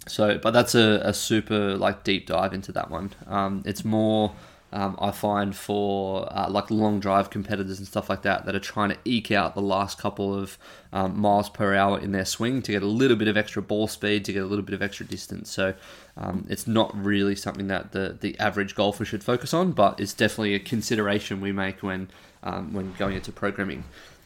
so, 0.06 0.38
but 0.38 0.52
that's 0.52 0.74
a, 0.74 1.00
a, 1.02 1.14
super 1.14 1.76
like 1.76 2.04
deep 2.04 2.26
dive 2.26 2.52
into 2.52 2.72
that 2.72 2.90
one. 2.90 3.12
Um, 3.26 3.62
it's 3.64 3.84
more 3.84 4.34
um, 4.72 4.98
I 5.00 5.12
find 5.12 5.56
for 5.56 6.28
uh, 6.30 6.48
like 6.50 6.70
long 6.70 7.00
drive 7.00 7.30
competitors 7.30 7.78
and 7.78 7.86
stuff 7.88 8.10
like 8.10 8.22
that 8.22 8.44
that 8.44 8.54
are 8.54 8.60
trying 8.60 8.90
to 8.90 8.98
eke 9.04 9.30
out 9.30 9.54
the 9.54 9.62
last 9.62 9.98
couple 9.98 10.34
of 10.34 10.58
um, 10.92 11.18
miles 11.18 11.48
per 11.48 11.74
hour 11.74 11.98
in 11.98 12.12
their 12.12 12.26
swing 12.26 12.60
to 12.62 12.72
get 12.72 12.82
a 12.82 12.86
little 12.86 13.16
bit 13.16 13.28
of 13.28 13.36
extra 13.36 13.62
ball 13.62 13.88
speed, 13.88 14.26
to 14.26 14.32
get 14.32 14.42
a 14.42 14.46
little 14.46 14.64
bit 14.64 14.74
of 14.74 14.82
extra 14.82 15.06
distance. 15.06 15.50
So 15.50 15.74
um, 16.18 16.46
it's 16.50 16.66
not 16.66 16.94
really 16.94 17.34
something 17.34 17.68
that 17.68 17.92
the, 17.92 18.18
the 18.20 18.38
average 18.38 18.74
golfer 18.74 19.06
should 19.06 19.24
focus 19.24 19.54
on, 19.54 19.72
but 19.72 19.98
it's 20.00 20.12
definitely 20.12 20.54
a 20.54 20.58
consideration 20.60 21.40
we 21.40 21.52
make 21.52 21.82
when 21.82 22.10
um, 22.42 22.72
when 22.72 22.92
going 22.94 23.16
into 23.16 23.32
programming. 23.32 23.84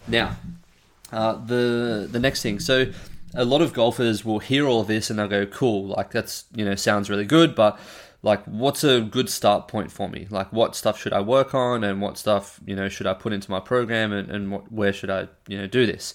Now, 0.08 0.36
uh, 1.12 1.34
the 1.34 2.08
the 2.10 2.18
next 2.18 2.42
thing. 2.42 2.58
So 2.58 2.92
a 3.34 3.44
lot 3.44 3.62
of 3.62 3.72
golfers 3.72 4.24
will 4.24 4.40
hear 4.40 4.66
all 4.66 4.82
this 4.82 5.08
and 5.08 5.18
they'll 5.18 5.28
go, 5.28 5.46
"Cool, 5.46 5.86
like 5.86 6.10
that's 6.10 6.44
you 6.54 6.64
know 6.64 6.74
sounds 6.74 7.08
really 7.08 7.26
good, 7.26 7.54
but." 7.54 7.78
Like 8.22 8.44
what's 8.44 8.84
a 8.84 9.00
good 9.00 9.28
start 9.28 9.68
point 9.68 9.90
for 9.90 10.08
me? 10.08 10.26
Like 10.30 10.52
what 10.52 10.76
stuff 10.76 10.98
should 10.98 11.12
i 11.12 11.20
work 11.20 11.54
on 11.54 11.82
and 11.84 12.00
what 12.00 12.16
stuff 12.16 12.60
you 12.64 12.76
know 12.76 12.88
should 12.88 13.06
i 13.06 13.14
put 13.14 13.32
into 13.32 13.50
my 13.50 13.60
program 13.60 14.12
and, 14.12 14.30
and 14.30 14.50
what, 14.52 14.70
where 14.72 14.92
should 14.92 15.10
i 15.10 15.28
you 15.48 15.58
know 15.58 15.66
do 15.66 15.86
this? 15.86 16.14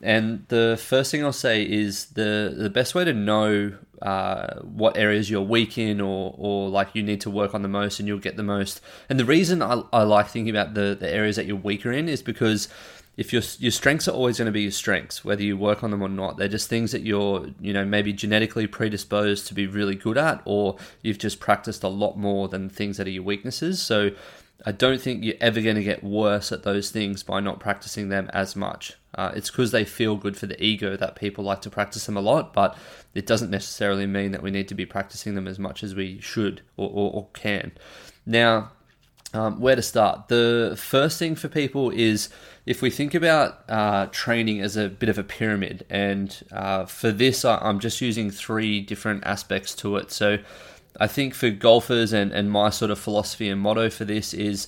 And 0.00 0.44
the 0.48 0.78
first 0.80 1.10
thing 1.10 1.24
i'll 1.24 1.32
say 1.32 1.62
is 1.68 2.06
the 2.10 2.54
the 2.56 2.70
best 2.70 2.94
way 2.94 3.04
to 3.04 3.12
know 3.12 3.76
uh, 4.00 4.60
what 4.60 4.96
areas 4.96 5.28
you're 5.28 5.42
weak 5.42 5.76
in 5.76 6.00
or 6.00 6.32
or 6.38 6.68
like 6.68 6.94
you 6.94 7.02
need 7.02 7.20
to 7.22 7.30
work 7.30 7.52
on 7.52 7.62
the 7.62 7.68
most 7.68 7.98
and 7.98 8.06
you'll 8.06 8.18
get 8.18 8.36
the 8.36 8.44
most. 8.44 8.80
And 9.08 9.18
the 9.18 9.24
reason 9.24 9.60
i, 9.60 9.82
I 9.92 10.04
like 10.04 10.28
thinking 10.28 10.54
about 10.54 10.74
the 10.74 10.96
the 10.98 11.12
areas 11.12 11.34
that 11.34 11.46
you're 11.46 11.56
weaker 11.56 11.90
in 11.90 12.08
is 12.08 12.22
because 12.22 12.68
if 13.18 13.32
your 13.32 13.42
your 13.58 13.72
strengths 13.72 14.06
are 14.06 14.12
always 14.12 14.38
going 14.38 14.46
to 14.46 14.52
be 14.52 14.62
your 14.62 14.70
strengths, 14.70 15.24
whether 15.24 15.42
you 15.42 15.56
work 15.56 15.82
on 15.82 15.90
them 15.90 16.02
or 16.02 16.08
not. 16.08 16.36
They're 16.36 16.46
just 16.46 16.68
things 16.68 16.92
that 16.92 17.02
you're, 17.02 17.48
you 17.60 17.72
know, 17.72 17.84
maybe 17.84 18.12
genetically 18.12 18.68
predisposed 18.68 19.48
to 19.48 19.54
be 19.54 19.66
really 19.66 19.96
good 19.96 20.16
at, 20.16 20.40
or 20.44 20.76
you've 21.02 21.18
just 21.18 21.40
practiced 21.40 21.82
a 21.82 21.88
lot 21.88 22.16
more 22.16 22.46
than 22.48 22.70
things 22.70 22.96
that 22.96 23.08
are 23.08 23.10
your 23.10 23.24
weaknesses. 23.24 23.82
So 23.82 24.12
I 24.64 24.70
don't 24.70 25.00
think 25.00 25.24
you're 25.24 25.34
ever 25.40 25.60
going 25.60 25.74
to 25.74 25.82
get 25.82 26.04
worse 26.04 26.52
at 26.52 26.62
those 26.62 26.90
things 26.90 27.24
by 27.24 27.40
not 27.40 27.58
practicing 27.58 28.08
them 28.08 28.30
as 28.32 28.54
much. 28.54 28.94
Uh, 29.16 29.32
it's 29.34 29.50
because 29.50 29.72
they 29.72 29.84
feel 29.84 30.14
good 30.14 30.36
for 30.36 30.46
the 30.46 30.62
ego 30.62 30.96
that 30.96 31.16
people 31.16 31.42
like 31.42 31.60
to 31.62 31.70
practice 31.70 32.06
them 32.06 32.16
a 32.16 32.20
lot, 32.20 32.54
but 32.54 32.78
it 33.14 33.26
doesn't 33.26 33.50
necessarily 33.50 34.06
mean 34.06 34.30
that 34.30 34.44
we 34.44 34.52
need 34.52 34.68
to 34.68 34.76
be 34.76 34.86
practicing 34.86 35.34
them 35.34 35.48
as 35.48 35.58
much 35.58 35.82
as 35.82 35.92
we 35.92 36.20
should 36.20 36.62
or, 36.76 36.88
or, 36.88 37.12
or 37.12 37.26
can. 37.34 37.72
Now, 38.24 38.70
um, 39.34 39.60
where 39.60 39.76
to 39.76 39.82
start? 39.82 40.28
The 40.28 40.74
first 40.78 41.18
thing 41.18 41.34
for 41.34 41.48
people 41.48 41.90
is 41.90 42.28
if 42.64 42.80
we 42.82 42.90
think 42.90 43.14
about 43.14 43.62
uh, 43.68 44.06
training 44.10 44.60
as 44.60 44.76
a 44.76 44.88
bit 44.88 45.08
of 45.08 45.18
a 45.18 45.22
pyramid, 45.22 45.84
and 45.90 46.36
uh, 46.50 46.86
for 46.86 47.10
this, 47.10 47.44
I'm 47.44 47.78
just 47.78 48.00
using 48.00 48.30
three 48.30 48.80
different 48.80 49.24
aspects 49.24 49.74
to 49.76 49.96
it. 49.96 50.10
So 50.10 50.38
I 50.98 51.06
think 51.06 51.34
for 51.34 51.50
golfers, 51.50 52.12
and, 52.12 52.32
and 52.32 52.50
my 52.50 52.70
sort 52.70 52.90
of 52.90 52.98
philosophy 52.98 53.48
and 53.48 53.60
motto 53.60 53.90
for 53.90 54.04
this 54.04 54.32
is 54.34 54.66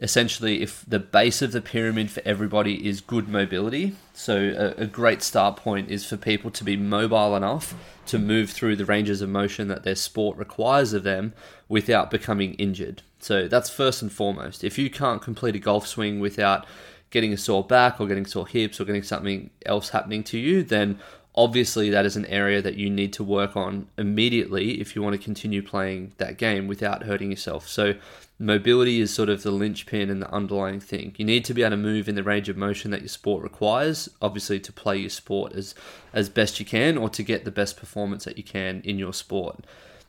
essentially 0.00 0.62
if 0.62 0.84
the 0.88 0.98
base 0.98 1.42
of 1.42 1.52
the 1.52 1.60
pyramid 1.60 2.10
for 2.10 2.22
everybody 2.24 2.88
is 2.88 3.00
good 3.00 3.28
mobility. 3.28 3.94
So 4.14 4.74
a, 4.78 4.82
a 4.82 4.86
great 4.86 5.22
start 5.22 5.56
point 5.56 5.90
is 5.90 6.06
for 6.06 6.16
people 6.16 6.50
to 6.52 6.64
be 6.64 6.76
mobile 6.76 7.36
enough 7.36 7.74
to 8.06 8.18
move 8.18 8.50
through 8.50 8.76
the 8.76 8.86
ranges 8.86 9.20
of 9.20 9.28
motion 9.28 9.68
that 9.68 9.84
their 9.84 9.94
sport 9.94 10.38
requires 10.38 10.94
of 10.94 11.02
them 11.02 11.34
without 11.68 12.10
becoming 12.10 12.54
injured. 12.54 13.02
So 13.20 13.46
that's 13.46 13.68
first 13.68 14.00
and 14.00 14.10
foremost. 14.10 14.64
If 14.64 14.78
you 14.78 14.88
can't 14.88 15.20
complete 15.20 15.54
a 15.54 15.58
golf 15.58 15.86
swing 15.86 16.18
without 16.18 16.66
getting 17.10 17.32
a 17.32 17.36
sore 17.36 17.64
back 17.64 18.00
or 18.00 18.06
getting 18.06 18.24
sore 18.24 18.46
hips 18.46 18.80
or 18.80 18.84
getting 18.84 19.02
something 19.02 19.50
else 19.66 19.90
happening 19.90 20.24
to 20.24 20.38
you, 20.38 20.62
then 20.62 20.98
obviously 21.34 21.90
that 21.90 22.06
is 22.06 22.16
an 22.16 22.26
area 22.26 22.62
that 22.62 22.76
you 22.76 22.88
need 22.88 23.12
to 23.12 23.22
work 23.22 23.56
on 23.56 23.86
immediately 23.98 24.80
if 24.80 24.96
you 24.96 25.02
want 25.02 25.14
to 25.14 25.22
continue 25.22 25.62
playing 25.62 26.12
that 26.16 26.38
game 26.38 26.66
without 26.66 27.02
hurting 27.02 27.30
yourself. 27.30 27.68
So 27.68 27.94
mobility 28.40 29.00
is 29.00 29.12
sort 29.12 29.28
of 29.28 29.42
the 29.42 29.50
linchpin 29.50 30.08
and 30.08 30.20
the 30.22 30.32
underlying 30.32 30.80
thing. 30.80 31.14
You 31.18 31.26
need 31.26 31.44
to 31.44 31.54
be 31.54 31.62
able 31.62 31.72
to 31.72 31.76
move 31.76 32.08
in 32.08 32.14
the 32.14 32.22
range 32.22 32.48
of 32.48 32.56
motion 32.56 32.90
that 32.90 33.02
your 33.02 33.08
sport 33.08 33.42
requires, 33.42 34.08
obviously 34.22 34.58
to 34.60 34.72
play 34.72 34.96
your 34.96 35.10
sport 35.10 35.52
as 35.52 35.74
as 36.12 36.28
best 36.28 36.58
you 36.58 36.66
can 36.66 36.96
or 36.96 37.10
to 37.10 37.22
get 37.22 37.44
the 37.44 37.50
best 37.50 37.76
performance 37.76 38.24
that 38.24 38.38
you 38.38 38.42
can 38.42 38.80
in 38.82 38.98
your 38.98 39.12
sport. 39.12 39.64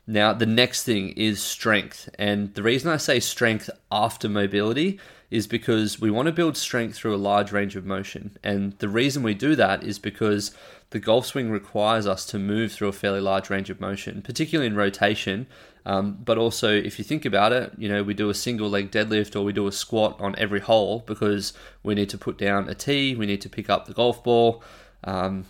Now, 0.08 0.34
the 0.34 0.46
next 0.46 0.84
thing 0.84 1.10
is 1.10 1.42
strength. 1.42 2.10
And 2.18 2.54
the 2.56 2.64
reason 2.64 2.90
I 2.90 2.98
say 2.98 3.20
strength 3.20 3.70
after 3.92 4.28
mobility 4.28 5.00
is 5.30 5.46
because 5.46 6.00
we 6.02 6.10
want 6.10 6.26
to 6.26 6.34
build 6.34 6.58
strength 6.58 6.96
through 6.96 7.16
a 7.16 7.18
large 7.18 7.52
range 7.52 7.76
of 7.76 7.86
motion. 7.86 8.38
And 8.44 8.78
the 8.80 8.90
reason 8.90 9.24
we 9.24 9.34
do 9.34 9.56
that 9.56 9.84
is 9.84 10.00
because 10.00 10.52
the 10.92 11.00
golf 11.00 11.26
swing 11.26 11.50
requires 11.50 12.06
us 12.06 12.26
to 12.28 12.38
move 12.38 12.72
through 12.72 12.90
a 12.90 12.94
fairly 12.94 13.22
large 13.22 13.50
range 13.50 13.70
of 13.70 13.80
motion, 13.80 14.22
particularly 14.22 14.68
in 14.68 14.76
rotation. 14.76 15.48
Um, 15.86 16.20
but 16.24 16.38
also, 16.38 16.70
if 16.70 17.00
you 17.00 17.06
think 17.06 17.26
about 17.26 17.54
it, 17.54 17.72
you 17.78 17.90
know, 17.90 18.04
we 18.04 18.14
do 18.14 18.30
a 18.30 18.34
single 18.34 18.70
leg 18.70 18.92
deadlift 18.92 19.36
or 19.36 19.44
we 19.44 19.54
do 19.54 19.68
a 19.68 19.72
squat 19.72 20.20
on 20.20 20.36
every 20.38 20.60
hole 20.60 21.00
because 21.08 21.54
we 21.82 21.96
need 21.96 22.10
to 22.10 22.18
put 22.18 22.38
down 22.38 22.70
a 22.70 22.76
tee, 22.76 23.16
we 23.16 23.26
need 23.26 23.42
to 23.42 23.50
pick 23.50 23.70
up 23.70 23.86
the 23.86 23.94
golf 23.94 24.24
ball. 24.24 24.64
Um, 25.04 25.46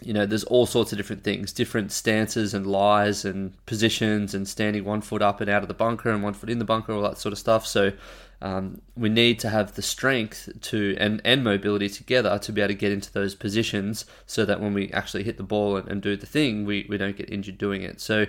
you 0.00 0.12
know, 0.12 0.24
there's 0.24 0.44
all 0.44 0.66
sorts 0.66 0.92
of 0.92 0.98
different 0.98 1.24
things, 1.24 1.52
different 1.52 1.90
stances 1.90 2.54
and 2.54 2.66
lies 2.66 3.24
and 3.24 3.54
positions 3.66 4.34
and 4.34 4.46
standing 4.46 4.84
one 4.84 5.00
foot 5.00 5.22
up 5.22 5.40
and 5.40 5.50
out 5.50 5.62
of 5.62 5.68
the 5.68 5.74
bunker 5.74 6.10
and 6.10 6.22
one 6.22 6.34
foot 6.34 6.50
in 6.50 6.58
the 6.58 6.64
bunker, 6.64 6.92
all 6.92 7.02
that 7.02 7.18
sort 7.18 7.32
of 7.32 7.38
stuff. 7.38 7.66
So 7.66 7.92
um, 8.42 8.82
we 8.96 9.08
need 9.08 9.38
to 9.40 9.48
have 9.48 9.74
the 9.74 9.82
strength 9.82 10.48
to 10.60 10.96
and, 10.98 11.22
and 11.24 11.42
mobility 11.42 11.88
together 11.88 12.38
to 12.38 12.52
be 12.52 12.60
able 12.60 12.68
to 12.68 12.74
get 12.74 12.92
into 12.92 13.12
those 13.12 13.34
positions 13.34 14.04
so 14.26 14.44
that 14.44 14.60
when 14.60 14.74
we 14.74 14.90
actually 14.92 15.24
hit 15.24 15.36
the 15.36 15.42
ball 15.42 15.76
and, 15.76 15.88
and 15.88 16.02
do 16.02 16.16
the 16.16 16.26
thing, 16.26 16.64
we, 16.64 16.86
we 16.88 16.98
don't 16.98 17.16
get 17.16 17.30
injured 17.30 17.58
doing 17.58 17.82
it. 17.82 18.00
So 18.00 18.26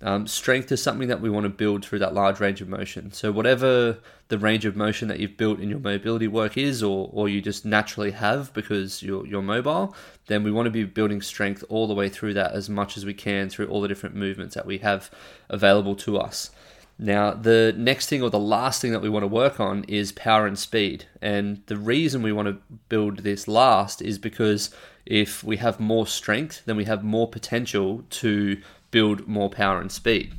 um, 0.00 0.28
strength 0.28 0.70
is 0.70 0.80
something 0.80 1.08
that 1.08 1.20
we 1.20 1.28
want 1.28 1.44
to 1.44 1.50
build 1.50 1.84
through 1.84 1.98
that 2.00 2.14
large 2.14 2.38
range 2.38 2.60
of 2.60 2.68
motion. 2.68 3.12
So 3.12 3.32
whatever 3.32 3.98
the 4.28 4.38
range 4.38 4.64
of 4.64 4.76
motion 4.76 5.08
that 5.08 5.18
you've 5.18 5.36
built 5.36 5.58
in 5.58 5.68
your 5.70 5.80
mobility 5.80 6.28
work 6.28 6.56
is, 6.56 6.82
or, 6.82 7.10
or 7.12 7.28
you 7.28 7.40
just 7.40 7.64
naturally 7.64 8.12
have 8.12 8.52
because 8.52 9.02
you're, 9.02 9.26
you're 9.26 9.42
mobile, 9.42 9.96
then 10.26 10.44
we 10.44 10.52
want 10.52 10.66
to 10.66 10.70
be 10.70 10.84
building 10.84 11.20
strength 11.20 11.64
all 11.68 11.88
the 11.88 11.94
way 11.94 12.08
through 12.08 12.34
that 12.34 12.52
as 12.52 12.70
much 12.70 12.96
as 12.96 13.04
we 13.04 13.14
can 13.14 13.48
through 13.48 13.66
all 13.66 13.80
the 13.80 13.88
different 13.88 14.14
movements 14.14 14.54
that 14.54 14.66
we 14.66 14.78
have 14.78 15.10
available 15.48 15.96
to 15.96 16.16
us. 16.16 16.50
Now, 16.98 17.32
the 17.32 17.72
next 17.76 18.08
thing 18.08 18.22
or 18.22 18.30
the 18.30 18.40
last 18.40 18.82
thing 18.82 18.90
that 18.90 19.02
we 19.02 19.08
want 19.08 19.22
to 19.22 19.28
work 19.28 19.60
on 19.60 19.84
is 19.84 20.10
power 20.10 20.46
and 20.46 20.58
speed. 20.58 21.04
And 21.22 21.62
the 21.66 21.76
reason 21.76 22.22
we 22.22 22.32
want 22.32 22.48
to 22.48 22.58
build 22.88 23.18
this 23.18 23.46
last 23.46 24.02
is 24.02 24.18
because 24.18 24.70
if 25.06 25.44
we 25.44 25.58
have 25.58 25.78
more 25.78 26.06
strength, 26.06 26.62
then 26.66 26.76
we 26.76 26.86
have 26.86 27.04
more 27.04 27.28
potential 27.28 28.02
to 28.10 28.60
build 28.90 29.28
more 29.28 29.48
power 29.48 29.80
and 29.80 29.92
speed. 29.92 30.34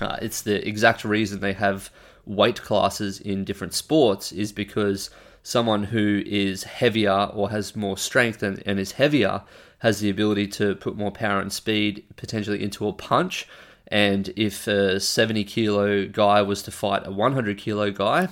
Uh, 0.00 0.16
it's 0.22 0.40
the 0.40 0.66
exact 0.66 1.04
reason 1.04 1.40
they 1.40 1.52
have 1.52 1.90
weight 2.24 2.62
classes 2.62 3.20
in 3.20 3.44
different 3.44 3.74
sports 3.74 4.32
is 4.32 4.52
because 4.52 5.10
someone 5.42 5.84
who 5.84 6.22
is 6.24 6.64
heavier 6.64 7.28
or 7.32 7.50
has 7.50 7.76
more 7.76 7.98
strength 7.98 8.42
and, 8.42 8.62
and 8.64 8.78
is 8.78 8.92
heavier 8.92 9.42
has 9.80 10.00
the 10.00 10.10
ability 10.10 10.46
to 10.46 10.74
put 10.76 10.96
more 10.96 11.10
power 11.10 11.40
and 11.40 11.52
speed 11.52 12.04
potentially 12.16 12.62
into 12.62 12.86
a 12.86 12.92
punch 12.92 13.46
And 13.90 14.32
if 14.36 14.66
a 14.66 15.00
70 15.00 15.44
kilo 15.44 16.06
guy 16.06 16.42
was 16.42 16.62
to 16.62 16.70
fight 16.70 17.06
a 17.06 17.10
100 17.10 17.58
kilo 17.58 17.90
guy, 17.90 18.28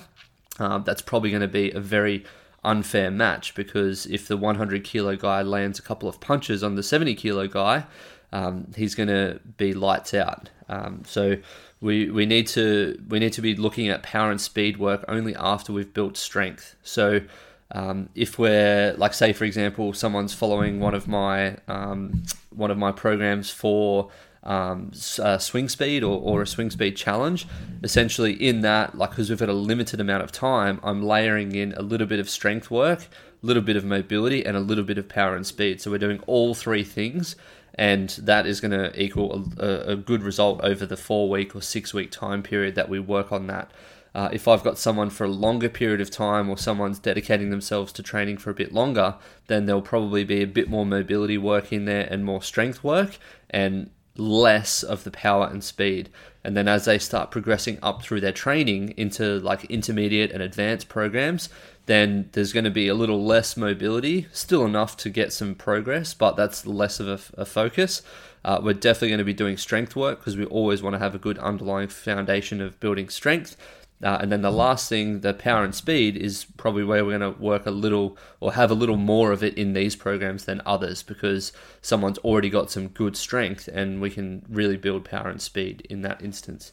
um, 0.57 0.83
that's 0.83 1.01
probably 1.01 1.29
going 1.29 1.41
to 1.41 1.47
be 1.47 1.71
a 1.71 1.79
very 1.79 2.25
unfair 2.63 3.09
match 3.09 3.55
because 3.55 4.05
if 4.05 4.27
the 4.27 4.37
100 4.37 4.83
kilo 4.83 5.15
guy 5.15 5.41
lands 5.41 5.79
a 5.79 5.81
couple 5.81 6.09
of 6.09 6.19
punches 6.19 6.63
on 6.63 6.75
the 6.75 6.83
70 6.83 7.15
kilo 7.15 7.47
guy, 7.47 7.85
um, 8.31 8.71
he's 8.75 8.95
going 8.95 9.09
to 9.09 9.39
be 9.57 9.73
lights 9.73 10.13
out. 10.13 10.49
Um, 10.67 11.03
so 11.05 11.37
we 11.81 12.09
we 12.09 12.25
need 12.25 12.47
to 12.47 13.01
we 13.07 13.19
need 13.19 13.33
to 13.33 13.41
be 13.41 13.55
looking 13.55 13.89
at 13.89 14.03
power 14.03 14.31
and 14.31 14.39
speed 14.39 14.77
work 14.77 15.03
only 15.07 15.35
after 15.35 15.73
we've 15.73 15.93
built 15.93 16.17
strength. 16.17 16.75
So 16.83 17.21
um, 17.71 18.09
if 18.15 18.37
we're 18.37 18.93
like 18.97 19.13
say 19.13 19.33
for 19.33 19.45
example 19.45 19.93
someone's 19.93 20.33
following 20.33 20.79
one 20.79 20.93
of 20.93 21.07
my 21.07 21.57
um, 21.67 22.23
one 22.49 22.69
of 22.69 22.77
my 22.77 22.91
programs 22.91 23.49
for 23.49 24.09
um, 24.43 24.91
uh, 25.21 25.37
swing 25.37 25.69
speed 25.69 26.03
or, 26.03 26.19
or 26.19 26.41
a 26.41 26.47
swing 26.47 26.69
speed 26.69 26.95
challenge. 26.95 27.47
Essentially, 27.83 28.33
in 28.33 28.61
that, 28.61 28.97
like, 28.97 29.11
because 29.11 29.29
we've 29.29 29.39
had 29.39 29.49
a 29.49 29.53
limited 29.53 29.99
amount 29.99 30.23
of 30.23 30.31
time, 30.31 30.79
I'm 30.83 31.03
layering 31.03 31.53
in 31.55 31.73
a 31.73 31.81
little 31.81 32.07
bit 32.07 32.19
of 32.19 32.29
strength 32.29 32.71
work, 32.71 33.01
a 33.01 33.45
little 33.45 33.63
bit 33.63 33.75
of 33.75 33.83
mobility, 33.83 34.45
and 34.45 34.55
a 34.55 34.61
little 34.61 34.83
bit 34.83 34.97
of 34.97 35.07
power 35.09 35.35
and 35.35 35.45
speed. 35.45 35.81
So 35.81 35.91
we're 35.91 35.97
doing 35.97 36.21
all 36.27 36.53
three 36.53 36.83
things 36.83 37.35
and 37.75 38.09
that 38.23 38.45
is 38.45 38.59
going 38.59 38.71
to 38.71 39.01
equal 39.01 39.47
a, 39.57 39.91
a, 39.91 39.95
good 39.95 40.21
result 40.21 40.59
over 40.61 40.85
the 40.85 40.97
four 40.97 41.29
week 41.29 41.55
or 41.55 41.61
six 41.61 41.93
week 41.93 42.11
time 42.11 42.43
period 42.43 42.75
that 42.75 42.89
we 42.89 42.99
work 42.99 43.31
on 43.31 43.47
that. 43.47 43.71
Uh, 44.13 44.27
if 44.33 44.47
I've 44.47 44.63
got 44.63 44.77
someone 44.77 45.09
for 45.09 45.23
a 45.23 45.29
longer 45.29 45.69
period 45.69 46.01
of 46.01 46.09
time 46.09 46.49
or 46.49 46.57
someone's 46.57 46.99
dedicating 46.99 47.51
themselves 47.51 47.93
to 47.93 48.03
training 48.03 48.37
for 48.37 48.49
a 48.49 48.53
bit 48.53 48.73
longer, 48.73 49.15
then 49.47 49.65
there'll 49.65 49.81
probably 49.81 50.23
be 50.23 50.41
a 50.41 50.47
bit 50.47 50.67
more 50.67 50.85
mobility 50.85 51.37
work 51.37 51.71
in 51.71 51.85
there 51.85 52.07
and 52.09 52.25
more 52.25 52.41
strength 52.41 52.83
work 52.83 53.17
and 53.49 53.89
less 54.19 54.83
of 54.83 55.03
the 55.03 55.11
power 55.11 55.47
and 55.47 55.63
speed. 55.63 56.09
And 56.43 56.55
then 56.55 56.67
as 56.67 56.85
they 56.85 56.99
start 56.99 57.31
progressing 57.31 57.79
up 57.81 58.01
through 58.01 58.21
their 58.21 58.31
training 58.31 58.93
into 58.97 59.39
like 59.39 59.65
intermediate 59.65 60.31
and 60.31 60.41
advanced 60.41 60.87
programs, 60.87 61.49
then 61.85 62.29
there's 62.33 62.53
going 62.53 62.65
to 62.65 62.71
be 62.71 62.87
a 62.87 62.93
little 62.93 63.25
less 63.25 63.57
mobility, 63.57 64.27
still 64.31 64.65
enough 64.65 64.95
to 64.97 65.09
get 65.09 65.33
some 65.33 65.55
progress, 65.55 66.13
but 66.13 66.35
that's 66.35 66.65
less 66.65 66.99
of 66.99 67.07
a, 67.07 67.41
a 67.41 67.45
focus. 67.45 68.01
Uh, 68.45 68.59
we're 68.63 68.73
definitely 68.73 69.09
going 69.09 69.17
to 69.17 69.23
be 69.23 69.33
doing 69.33 69.57
strength 69.57 69.95
work 69.95 70.19
because 70.19 70.37
we 70.37 70.45
always 70.45 70.81
want 70.81 70.93
to 70.93 70.99
have 70.99 71.15
a 71.15 71.19
good 71.19 71.37
underlying 71.39 71.89
foundation 71.89 72.61
of 72.61 72.79
building 72.79 73.09
strength. 73.09 73.57
Uh, 74.01 74.17
and 74.21 74.31
then 74.31 74.41
the 74.41 74.51
last 74.51 74.87
thing, 74.87 75.19
the 75.21 75.33
power 75.33 75.63
and 75.63 75.75
speed, 75.75 76.15
is 76.15 76.45
probably 76.55 76.83
where 76.83 77.03
we're 77.03 77.17
going 77.17 77.33
to 77.33 77.41
work 77.41 77.65
a 77.65 77.71
little 77.71 78.17
or 78.39 78.53
have 78.53 78.71
a 78.71 78.75
little 78.75 78.95
more 78.95 79.31
of 79.31 79.43
it 79.43 79.57
in 79.57 79.73
these 79.73 79.95
programs 79.95 80.45
than 80.45 80.61
others 80.65 81.03
because 81.03 81.51
someone's 81.81 82.17
already 82.19 82.49
got 82.49 82.71
some 82.71 82.87
good 82.87 83.17
strength 83.17 83.67
and 83.67 83.99
we 83.99 84.09
can 84.09 84.45
really 84.47 84.77
build 84.77 85.03
power 85.03 85.29
and 85.29 85.41
speed 85.41 85.85
in 85.89 86.01
that 86.01 86.21
instance. 86.21 86.71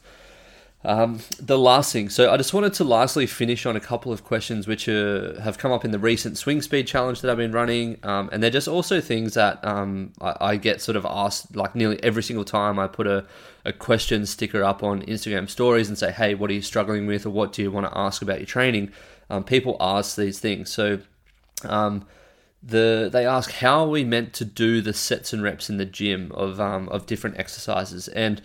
Um, 0.83 1.19
the 1.39 1.57
last 1.57 1.91
thing, 1.91 2.07
so 2.07 2.31
I 2.31 2.37
just 2.37 2.53
wanted 2.53 2.73
to 2.75 2.83
lastly 2.83 3.25
finish 3.25 3.65
on 3.65 3.75
a 3.75 3.79
couple 3.79 4.13
of 4.13 4.23
questions 4.23 4.67
which 4.67 4.87
uh, 4.87 5.39
have 5.41 5.57
come 5.57 5.71
up 5.71 5.83
in 5.83 5.89
the 5.89 5.97
recent 5.97 6.37
swing 6.37 6.61
speed 6.61 6.85
challenge 6.85 7.21
that 7.21 7.31
I've 7.31 7.37
been 7.37 7.51
running, 7.51 7.97
um, 8.03 8.29
and 8.31 8.43
they're 8.43 8.51
just 8.51 8.67
also 8.67 9.01
things 9.01 9.33
that 9.33 9.63
um, 9.65 10.13
I, 10.21 10.35
I, 10.39 10.55
get 10.55 10.79
sort 10.79 10.95
of 10.95 11.03
asked 11.03 11.55
like 11.55 11.73
nearly 11.73 12.01
every 12.03 12.21
single 12.21 12.45
time 12.45 12.77
I 12.77 12.87
put 12.87 13.07
a, 13.07 13.25
a 13.65 13.73
question 13.73 14.27
sticker 14.27 14.63
up 14.63 14.83
on 14.83 15.01
Instagram 15.01 15.49
stories 15.49 15.89
and 15.89 15.97
say, 15.97 16.11
hey, 16.11 16.35
what 16.35 16.51
are 16.51 16.53
you 16.53 16.61
struggling 16.61 17.07
with, 17.07 17.25
or 17.25 17.31
what 17.31 17.53
do 17.53 17.63
you 17.63 17.71
want 17.71 17.91
to 17.91 17.97
ask 17.97 18.21
about 18.21 18.37
your 18.37 18.45
training? 18.45 18.91
Um, 19.31 19.43
people 19.43 19.77
ask 19.79 20.15
these 20.15 20.39
things, 20.39 20.69
so 20.69 20.99
um, 21.63 22.05
the 22.61 23.09
they 23.11 23.25
ask 23.25 23.51
how 23.51 23.85
are 23.85 23.89
we 23.89 24.03
meant 24.03 24.33
to 24.33 24.45
do 24.45 24.81
the 24.81 24.93
sets 24.93 25.33
and 25.33 25.41
reps 25.41 25.69
in 25.69 25.77
the 25.77 25.85
gym 25.85 26.31
of 26.33 26.59
um, 26.59 26.87
of 26.89 27.07
different 27.07 27.39
exercises? 27.39 28.07
And 28.09 28.41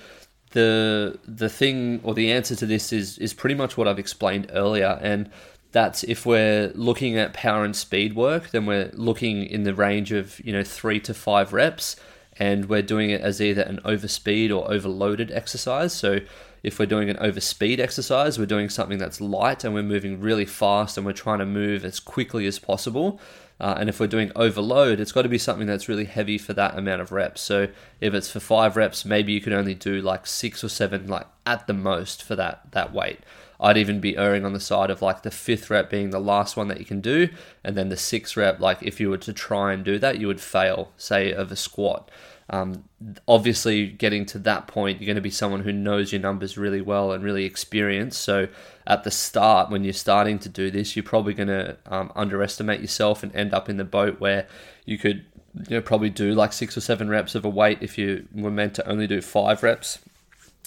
the 0.52 1.18
the 1.26 1.48
thing 1.48 2.00
or 2.02 2.14
the 2.14 2.30
answer 2.32 2.54
to 2.56 2.66
this 2.66 2.92
is 2.92 3.18
is 3.18 3.34
pretty 3.34 3.54
much 3.54 3.76
what 3.76 3.88
I've 3.88 3.98
explained 3.98 4.50
earlier, 4.52 4.98
and 5.02 5.30
that's 5.72 6.04
if 6.04 6.24
we're 6.26 6.70
looking 6.74 7.16
at 7.18 7.32
power 7.32 7.64
and 7.64 7.74
speed 7.74 8.14
work, 8.14 8.50
then 8.50 8.66
we're 8.66 8.90
looking 8.94 9.44
in 9.44 9.64
the 9.64 9.74
range 9.74 10.12
of 10.12 10.38
you 10.40 10.52
know 10.52 10.62
three 10.62 11.00
to 11.00 11.14
five 11.14 11.52
reps, 11.52 11.96
and 12.38 12.68
we're 12.68 12.82
doing 12.82 13.10
it 13.10 13.20
as 13.20 13.40
either 13.40 13.62
an 13.62 13.80
overspeed 13.84 14.50
or 14.50 14.70
overloaded 14.70 15.30
exercise. 15.30 15.92
So 15.92 16.20
if 16.62 16.78
we're 16.78 16.86
doing 16.86 17.10
an 17.10 17.16
overspeed 17.16 17.78
exercise, 17.78 18.38
we're 18.38 18.46
doing 18.46 18.68
something 18.68 18.98
that's 18.98 19.20
light 19.20 19.64
and 19.64 19.74
we're 19.74 19.82
moving 19.82 20.20
really 20.20 20.44
fast 20.44 20.96
and 20.96 21.04
we're 21.04 21.12
trying 21.12 21.40
to 21.40 21.46
move 21.46 21.84
as 21.84 21.98
quickly 22.00 22.46
as 22.46 22.58
possible. 22.58 23.20
Uh, 23.60 23.76
and 23.78 23.88
if 23.88 24.00
we're 24.00 24.08
doing 24.08 24.32
overload, 24.34 24.98
it's 24.98 25.12
got 25.12 25.22
to 25.22 25.28
be 25.28 25.38
something 25.38 25.66
that's 25.66 25.88
really 25.88 26.04
heavy 26.04 26.36
for 26.38 26.52
that 26.52 26.76
amount 26.76 27.00
of 27.00 27.12
reps. 27.12 27.40
So 27.40 27.68
if 28.00 28.12
it's 28.12 28.30
for 28.30 28.40
five 28.40 28.76
reps, 28.76 29.04
maybe 29.04 29.32
you 29.32 29.40
can 29.40 29.52
only 29.52 29.74
do 29.74 30.00
like 30.00 30.26
six 30.26 30.64
or 30.64 30.68
seven, 30.68 31.06
like 31.06 31.26
at 31.46 31.66
the 31.66 31.72
most 31.72 32.22
for 32.22 32.34
that 32.36 32.72
that 32.72 32.92
weight. 32.92 33.20
I'd 33.60 33.76
even 33.76 34.00
be 34.00 34.16
erring 34.16 34.44
on 34.44 34.52
the 34.52 34.60
side 34.60 34.90
of 34.90 35.02
like 35.02 35.22
the 35.22 35.30
fifth 35.30 35.70
rep 35.70 35.88
being 35.88 36.10
the 36.10 36.18
last 36.18 36.56
one 36.56 36.66
that 36.68 36.80
you 36.80 36.84
can 36.84 37.00
do, 37.00 37.28
and 37.62 37.76
then 37.76 37.88
the 37.88 37.96
sixth 37.96 38.36
rep, 38.36 38.58
like 38.58 38.82
if 38.82 38.98
you 38.98 39.08
were 39.08 39.18
to 39.18 39.32
try 39.32 39.72
and 39.72 39.84
do 39.84 40.00
that, 40.00 40.18
you 40.18 40.26
would 40.26 40.40
fail, 40.40 40.90
say 40.96 41.32
of 41.32 41.52
a 41.52 41.56
squat. 41.56 42.10
Um, 42.50 42.84
obviously, 43.26 43.86
getting 43.86 44.26
to 44.26 44.38
that 44.40 44.66
point, 44.66 45.00
you're 45.00 45.06
going 45.06 45.16
to 45.16 45.22
be 45.22 45.30
someone 45.30 45.62
who 45.62 45.72
knows 45.72 46.12
your 46.12 46.20
numbers 46.20 46.58
really 46.58 46.80
well 46.80 47.12
and 47.12 47.24
really 47.24 47.44
experienced. 47.44 48.20
So, 48.22 48.48
at 48.86 49.04
the 49.04 49.10
start, 49.10 49.70
when 49.70 49.84
you're 49.84 49.92
starting 49.92 50.38
to 50.40 50.48
do 50.48 50.70
this, 50.70 50.96
you're 50.96 51.02
probably 51.02 51.34
going 51.34 51.48
to 51.48 51.76
um, 51.86 52.12
underestimate 52.14 52.80
yourself 52.80 53.22
and 53.22 53.34
end 53.34 53.54
up 53.54 53.68
in 53.68 53.76
the 53.76 53.84
boat 53.84 54.20
where 54.20 54.46
you 54.84 54.98
could 54.98 55.24
you 55.68 55.76
know, 55.76 55.80
probably 55.80 56.10
do 56.10 56.34
like 56.34 56.52
six 56.52 56.76
or 56.76 56.80
seven 56.80 57.08
reps 57.08 57.34
of 57.34 57.44
a 57.44 57.48
weight 57.48 57.78
if 57.80 57.98
you 57.98 58.26
were 58.34 58.50
meant 58.50 58.74
to 58.74 58.88
only 58.88 59.06
do 59.06 59.20
five 59.20 59.62
reps. 59.62 59.98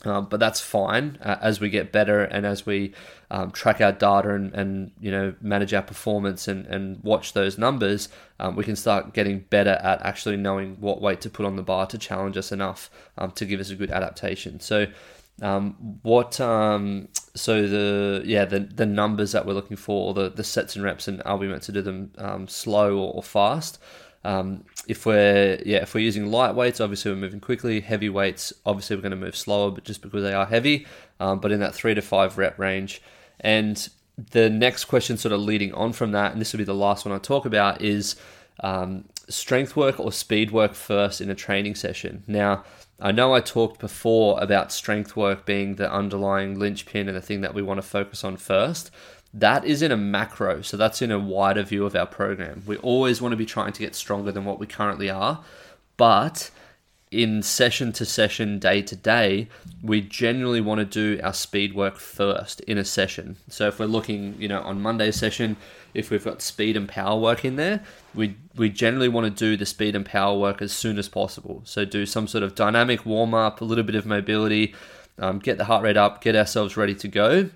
Um, 0.05 0.27
but 0.29 0.39
that's 0.39 0.59
fine 0.59 1.17
uh, 1.21 1.37
as 1.41 1.59
we 1.59 1.69
get 1.69 1.91
better 1.91 2.23
and 2.23 2.45
as 2.45 2.65
we 2.65 2.93
um, 3.31 3.51
track 3.51 3.81
our 3.81 3.91
data 3.91 4.35
and, 4.35 4.53
and, 4.53 4.91
you 4.99 5.09
know 5.09 5.33
manage 5.41 5.73
our 5.73 5.81
performance 5.81 6.47
and, 6.47 6.65
and 6.67 7.03
watch 7.03 7.33
those 7.33 7.57
numbers. 7.57 8.09
Um, 8.39 8.55
we 8.55 8.63
can 8.63 8.75
start 8.75 9.13
getting 9.13 9.39
better 9.39 9.71
at 9.71 10.01
actually 10.01 10.37
knowing 10.37 10.77
what 10.79 11.01
weight 11.01 11.21
to 11.21 11.29
put 11.29 11.45
on 11.45 11.55
the 11.55 11.63
bar 11.63 11.87
to 11.87 11.97
challenge 11.97 12.37
us 12.37 12.51
enough 12.51 12.89
um, 13.17 13.31
to 13.31 13.45
give 13.45 13.59
us 13.59 13.69
a 13.69 13.75
good 13.75 13.91
adaptation. 13.91 14.59
So 14.59 14.87
um, 15.41 15.99
what 16.03 16.39
um, 16.39 17.09
so 17.33 17.67
the 17.67 18.21
yeah 18.25 18.45
the 18.45 18.59
the 18.59 18.85
numbers 18.85 19.31
that 19.33 19.45
we're 19.45 19.53
looking 19.53 19.77
for, 19.77 20.09
or 20.09 20.13
the 20.13 20.29
the 20.29 20.43
sets 20.43 20.75
and 20.75 20.85
reps, 20.85 21.07
and 21.07 21.21
are 21.25 21.35
we 21.35 21.47
meant 21.47 21.63
to 21.63 21.71
do 21.71 21.81
them 21.81 22.47
slow 22.47 22.97
or, 22.97 23.15
or 23.15 23.23
fast? 23.23 23.79
Um, 24.25 24.63
if 24.87 25.05
we're 25.05 25.61
yeah, 25.65 25.77
if 25.83 25.93
we're 25.93 26.01
using 26.01 26.25
light 26.25 26.55
weights, 26.55 26.81
obviously 26.81 27.11
we're 27.11 27.17
moving 27.17 27.39
quickly. 27.39 27.79
Heavy 27.79 28.09
weights, 28.09 28.51
obviously 28.65 28.95
we're 28.95 29.03
going 29.03 29.11
to 29.11 29.17
move 29.17 29.35
slower, 29.35 29.69
but 29.69 29.83
just 29.83 30.01
because 30.01 30.23
they 30.23 30.33
are 30.33 30.47
heavy, 30.47 30.87
um, 31.19 31.39
but 31.39 31.51
in 31.51 31.59
that 31.59 31.75
three 31.75 31.93
to 31.93 32.01
five 32.01 32.37
rep 32.37 32.57
range. 32.57 33.01
And 33.39 33.87
the 34.17 34.49
next 34.49 34.85
question, 34.85 35.17
sort 35.17 35.31
of 35.31 35.41
leading 35.41 35.73
on 35.73 35.93
from 35.93 36.11
that, 36.13 36.31
and 36.31 36.41
this 36.41 36.53
will 36.53 36.57
be 36.57 36.63
the 36.63 36.73
last 36.73 37.05
one 37.05 37.13
I 37.13 37.19
talk 37.19 37.45
about, 37.45 37.81
is 37.81 38.15
um, 38.61 39.05
strength 39.29 39.75
work 39.75 39.99
or 39.99 40.11
speed 40.11 40.51
work 40.51 40.73
first 40.73 41.21
in 41.21 41.29
a 41.29 41.35
training 41.35 41.75
session. 41.75 42.23
Now, 42.25 42.63
I 42.99 43.11
know 43.11 43.35
I 43.35 43.41
talked 43.41 43.79
before 43.79 44.41
about 44.41 44.71
strength 44.71 45.15
work 45.15 45.45
being 45.45 45.75
the 45.75 45.91
underlying 45.91 46.57
linchpin 46.57 47.07
and 47.07 47.15
the 47.15 47.21
thing 47.21 47.41
that 47.41 47.53
we 47.53 47.61
want 47.61 47.77
to 47.77 47.81
focus 47.87 48.23
on 48.23 48.37
first 48.37 48.89
that 49.35 49.65
is 49.65 49.81
in 49.81 49.91
a 49.91 49.97
macro, 49.97 50.61
so 50.61 50.77
that's 50.77 51.01
in 51.01 51.11
a 51.11 51.19
wider 51.19 51.61
view 51.61 51.85
of 51.85 51.95
our 51.95 52.05
program. 52.05 52.63
We 52.65 52.77
always 52.77 53.21
want 53.21 53.33
to 53.33 53.37
be 53.37 53.45
trying 53.45 53.73
to 53.73 53.79
get 53.79 53.93
stronger 53.93 54.31
than 54.31 54.45
what 54.45 54.59
we 54.59 54.65
currently 54.65 55.09
are, 55.09 55.43
but 55.97 56.49
in 57.11 57.43
session 57.43 57.91
to 57.93 58.05
session, 58.05 58.59
day 58.59 58.81
to 58.81 58.95
day, 58.95 59.47
we 59.81 60.01
generally 60.01 60.61
want 60.61 60.79
to 60.79 60.85
do 60.85 61.21
our 61.21 61.33
speed 61.33 61.75
work 61.75 61.97
first 61.97 62.61
in 62.61 62.77
a 62.77 62.85
session. 62.85 63.35
So 63.49 63.67
if 63.67 63.79
we're 63.79 63.85
looking, 63.85 64.35
you 64.39 64.47
know, 64.47 64.61
on 64.61 64.81
Monday's 64.81 65.17
session, 65.17 65.57
if 65.93 66.09
we've 66.09 66.23
got 66.23 66.41
speed 66.41 66.75
and 66.75 66.87
power 66.87 67.19
work 67.19 67.45
in 67.45 67.57
there, 67.57 67.83
we 68.13 68.35
we 68.55 68.69
generally 68.69 69.09
want 69.09 69.25
to 69.25 69.29
do 69.29 69.55
the 69.57 69.65
speed 69.65 69.95
and 69.95 70.05
power 70.05 70.37
work 70.37 70.61
as 70.61 70.71
soon 70.71 70.97
as 70.97 71.09
possible. 71.09 71.61
So 71.65 71.85
do 71.85 72.05
some 72.05 72.27
sort 72.27 72.43
of 72.43 72.55
dynamic 72.55 73.05
warm 73.05 73.33
up, 73.33 73.61
a 73.61 73.65
little 73.65 73.83
bit 73.83 73.95
of 73.95 74.05
mobility, 74.05 74.73
um, 75.19 75.39
get 75.39 75.57
the 75.57 75.65
heart 75.65 75.83
rate 75.83 75.97
up, 75.97 76.21
get 76.21 76.35
ourselves 76.35 76.75
ready 76.75 76.95
to 76.95 77.07
go, 77.07 77.49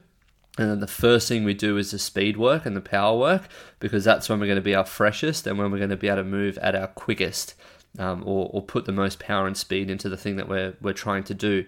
and 0.59 0.69
then 0.69 0.81
the 0.81 0.87
first 0.87 1.29
thing 1.29 1.45
we 1.45 1.53
do 1.53 1.77
is 1.77 1.91
the 1.91 1.97
speed 1.97 2.35
work 2.35 2.65
and 2.65 2.75
the 2.75 2.81
power 2.81 3.17
work 3.17 3.43
because 3.79 4.03
that's 4.03 4.27
when 4.27 4.41
we're 4.41 4.45
going 4.45 4.57
to 4.57 4.61
be 4.61 4.75
our 4.75 4.83
freshest 4.83 5.47
and 5.47 5.57
when 5.57 5.71
we're 5.71 5.77
going 5.77 5.89
to 5.89 5.95
be 5.95 6.09
able 6.09 6.17
to 6.17 6.23
move 6.25 6.57
at 6.57 6.75
our 6.75 6.87
quickest 6.87 7.55
um, 7.97 8.23
or, 8.25 8.49
or 8.51 8.61
put 8.61 8.83
the 8.83 8.91
most 8.91 9.19
power 9.19 9.47
and 9.47 9.55
speed 9.55 9.89
into 9.89 10.09
the 10.09 10.17
thing 10.17 10.35
that 10.35 10.49
we're, 10.49 10.73
we're 10.81 10.91
trying 10.91 11.23
to 11.23 11.33
do. 11.33 11.63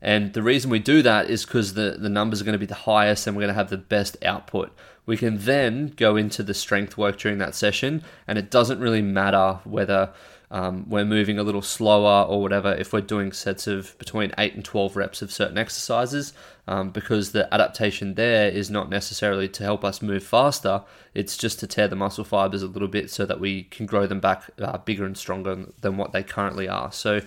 And 0.00 0.32
the 0.32 0.44
reason 0.44 0.70
we 0.70 0.78
do 0.78 1.02
that 1.02 1.28
is 1.28 1.44
because 1.44 1.74
the, 1.74 1.96
the 1.98 2.08
numbers 2.08 2.40
are 2.40 2.44
going 2.44 2.52
to 2.52 2.58
be 2.60 2.66
the 2.66 2.74
highest 2.76 3.26
and 3.26 3.34
we're 3.34 3.42
going 3.42 3.52
to 3.52 3.58
have 3.58 3.70
the 3.70 3.78
best 3.78 4.16
output. 4.24 4.72
We 5.06 5.16
can 5.16 5.38
then 5.38 5.88
go 5.96 6.14
into 6.14 6.44
the 6.44 6.54
strength 6.54 6.96
work 6.96 7.18
during 7.18 7.38
that 7.38 7.56
session, 7.56 8.04
and 8.28 8.38
it 8.38 8.50
doesn't 8.50 8.78
really 8.78 9.02
matter 9.02 9.60
whether 9.64 10.12
um, 10.50 10.88
we're 10.88 11.04
moving 11.04 11.38
a 11.38 11.42
little 11.42 11.62
slower 11.62 12.24
or 12.24 12.40
whatever 12.40 12.72
if 12.74 12.92
we're 12.92 13.00
doing 13.00 13.32
sets 13.32 13.66
of 13.66 13.98
between 13.98 14.32
8 14.38 14.54
and 14.54 14.64
12 14.64 14.96
reps 14.96 15.22
of 15.22 15.32
certain 15.32 15.58
exercises 15.58 16.32
um, 16.68 16.90
because 16.90 17.32
the 17.32 17.52
adaptation 17.52 18.14
there 18.14 18.48
is 18.48 18.70
not 18.70 18.88
necessarily 18.88 19.48
to 19.48 19.62
help 19.62 19.84
us 19.84 20.00
move 20.00 20.22
faster 20.22 20.82
it's 21.14 21.36
just 21.36 21.58
to 21.60 21.66
tear 21.66 21.88
the 21.88 21.96
muscle 21.96 22.24
fibers 22.24 22.62
a 22.62 22.66
little 22.66 22.88
bit 22.88 23.10
so 23.10 23.26
that 23.26 23.40
we 23.40 23.64
can 23.64 23.86
grow 23.86 24.06
them 24.06 24.20
back 24.20 24.50
uh, 24.60 24.78
bigger 24.78 25.04
and 25.04 25.18
stronger 25.18 25.66
than 25.80 25.96
what 25.96 26.12
they 26.12 26.22
currently 26.22 26.68
are 26.68 26.92
so 26.92 27.20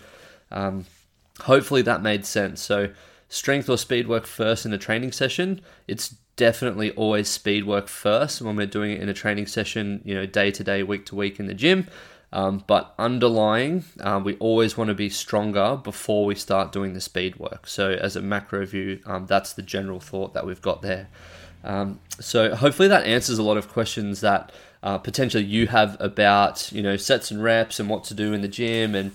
um, 0.51 0.85
hopefully 1.41 1.81
that 1.83 2.01
made 2.01 2.25
sense. 2.25 2.61
So, 2.61 2.89
strength 3.27 3.69
or 3.69 3.77
speed 3.77 4.07
work 4.07 4.25
first 4.25 4.65
in 4.65 4.73
a 4.73 4.77
training 4.77 5.11
session. 5.11 5.61
It's 5.87 6.15
definitely 6.35 6.91
always 6.91 7.27
speed 7.27 7.65
work 7.65 7.87
first 7.87 8.41
when 8.41 8.55
we're 8.55 8.65
doing 8.65 8.91
it 8.91 9.01
in 9.01 9.09
a 9.09 9.13
training 9.13 9.47
session, 9.47 10.01
you 10.05 10.15
know, 10.15 10.25
day 10.25 10.51
to 10.51 10.63
day, 10.63 10.83
week 10.83 11.05
to 11.07 11.15
week 11.15 11.39
in 11.39 11.47
the 11.47 11.53
gym. 11.53 11.87
Um, 12.31 12.63
but 12.67 12.93
underlying, 12.99 13.85
uh, 13.99 14.21
we 14.23 14.35
always 14.35 14.77
want 14.77 14.89
to 14.89 14.93
be 14.93 15.09
stronger 15.09 15.79
before 15.83 16.25
we 16.25 16.35
start 16.35 16.71
doing 16.71 16.93
the 16.93 17.01
speed 17.01 17.37
work. 17.37 17.65
So, 17.65 17.91
as 17.91 18.15
a 18.15 18.21
macro 18.21 18.65
view, 18.67 18.99
um, 19.05 19.25
that's 19.25 19.53
the 19.53 19.63
general 19.63 19.99
thought 19.99 20.33
that 20.35 20.45
we've 20.45 20.61
got 20.61 20.83
there. 20.83 21.07
Um, 21.63 21.99
so, 22.19 22.53
hopefully, 22.55 22.87
that 22.87 23.05
answers 23.05 23.39
a 23.39 23.43
lot 23.43 23.57
of 23.57 23.67
questions 23.67 24.21
that 24.21 24.51
uh, 24.83 24.97
potentially 24.97 25.43
you 25.43 25.67
have 25.67 25.97
about 25.99 26.71
you 26.71 26.81
know 26.81 26.97
sets 26.97 27.31
and 27.31 27.43
reps 27.43 27.79
and 27.79 27.89
what 27.89 28.03
to 28.05 28.13
do 28.13 28.33
in 28.33 28.41
the 28.41 28.47
gym 28.47 28.95
and 28.95 29.11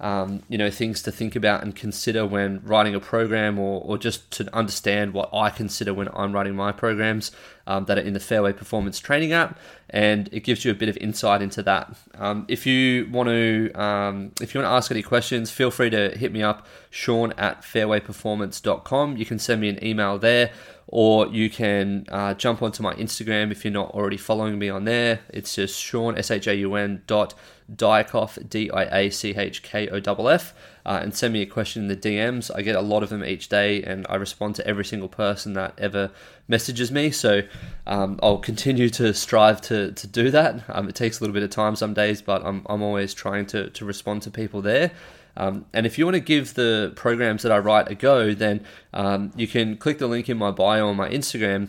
um, 0.00 0.42
you 0.48 0.56
know 0.56 0.70
things 0.70 1.02
to 1.02 1.10
think 1.10 1.34
about 1.34 1.62
and 1.62 1.74
consider 1.74 2.24
when 2.24 2.60
writing 2.62 2.94
a 2.94 3.00
program 3.00 3.58
or, 3.58 3.82
or 3.82 3.98
just 3.98 4.30
to 4.32 4.54
understand 4.54 5.12
what 5.12 5.30
I 5.32 5.50
consider 5.50 5.92
when 5.92 6.08
I'm 6.14 6.32
writing 6.32 6.54
my 6.54 6.70
programs 6.70 7.32
um, 7.68 7.84
that 7.84 7.98
are 7.98 8.00
in 8.00 8.14
the 8.14 8.20
Fairway 8.20 8.52
Performance 8.52 8.98
Training 8.98 9.32
app 9.32 9.58
and 9.90 10.28
it 10.32 10.40
gives 10.40 10.64
you 10.64 10.72
a 10.72 10.74
bit 10.74 10.88
of 10.88 10.96
insight 10.96 11.40
into 11.42 11.62
that. 11.62 11.94
Um, 12.14 12.46
if 12.48 12.66
you 12.66 13.08
want 13.12 13.28
to 13.28 13.70
um, 13.74 14.32
if 14.40 14.54
you 14.54 14.60
want 14.60 14.70
to 14.70 14.74
ask 14.74 14.90
any 14.90 15.02
questions 15.02 15.50
feel 15.52 15.70
free 15.70 15.90
to 15.90 16.16
hit 16.16 16.32
me 16.32 16.42
up 16.42 16.66
Shaun 16.90 17.32
at 17.32 17.62
fairwayperformance.com 17.62 19.16
you 19.16 19.26
can 19.26 19.38
send 19.38 19.60
me 19.60 19.68
an 19.68 19.84
email 19.84 20.18
there 20.18 20.50
or 20.88 21.26
you 21.26 21.50
can 21.50 22.06
uh, 22.08 22.32
jump 22.34 22.62
onto 22.62 22.82
my 22.82 22.94
Instagram 22.94 23.52
if 23.52 23.62
you're 23.64 23.72
not 23.72 23.90
already 23.90 24.16
following 24.16 24.58
me 24.58 24.70
on 24.70 24.84
there. 24.84 25.20
It's 25.28 25.54
just 25.54 25.78
Shaun 25.78 26.16
S 26.16 26.30
H 26.30 26.46
A 26.46 26.56
U 26.56 26.74
N 26.74 27.02
dot 27.06 27.34
Diachkoff 27.70 28.48
D 28.48 28.70
I 28.70 29.00
A 29.00 29.10
C 29.10 29.36
H 29.36 29.62
K 29.62 29.88
O 29.88 29.96
F 29.98 30.08
F, 30.26 30.54
uh, 30.88 31.00
and 31.02 31.14
send 31.14 31.34
me 31.34 31.42
a 31.42 31.46
question 31.46 31.82
in 31.82 31.88
the 31.88 31.96
DMs. 31.96 32.50
I 32.54 32.62
get 32.62 32.74
a 32.74 32.80
lot 32.80 33.02
of 33.02 33.10
them 33.10 33.22
each 33.22 33.50
day, 33.50 33.82
and 33.82 34.06
I 34.08 34.14
respond 34.14 34.54
to 34.54 34.66
every 34.66 34.86
single 34.86 35.10
person 35.10 35.52
that 35.52 35.74
ever 35.76 36.10
messages 36.48 36.90
me. 36.90 37.10
So 37.10 37.42
um, 37.86 38.18
I'll 38.22 38.38
continue 38.38 38.88
to 38.90 39.12
strive 39.12 39.60
to 39.62 39.92
to 39.92 40.06
do 40.06 40.30
that. 40.30 40.64
Um, 40.70 40.88
it 40.88 40.94
takes 40.94 41.20
a 41.20 41.22
little 41.22 41.34
bit 41.34 41.42
of 41.42 41.50
time 41.50 41.76
some 41.76 41.92
days, 41.92 42.22
but 42.22 42.42
I'm 42.42 42.66
I'm 42.70 42.80
always 42.80 43.12
trying 43.12 43.44
to 43.48 43.68
to 43.68 43.84
respond 43.84 44.22
to 44.22 44.30
people 44.30 44.62
there. 44.62 44.90
Um, 45.36 45.66
and 45.74 45.84
if 45.84 45.98
you 45.98 46.06
want 46.06 46.14
to 46.14 46.20
give 46.20 46.54
the 46.54 46.94
programs 46.96 47.42
that 47.42 47.52
I 47.52 47.58
write 47.58 47.90
a 47.90 47.94
go, 47.94 48.32
then 48.32 48.64
um, 48.94 49.30
you 49.36 49.46
can 49.46 49.76
click 49.76 49.98
the 49.98 50.08
link 50.08 50.30
in 50.30 50.38
my 50.38 50.50
bio 50.50 50.88
on 50.88 50.96
my 50.96 51.10
Instagram 51.10 51.68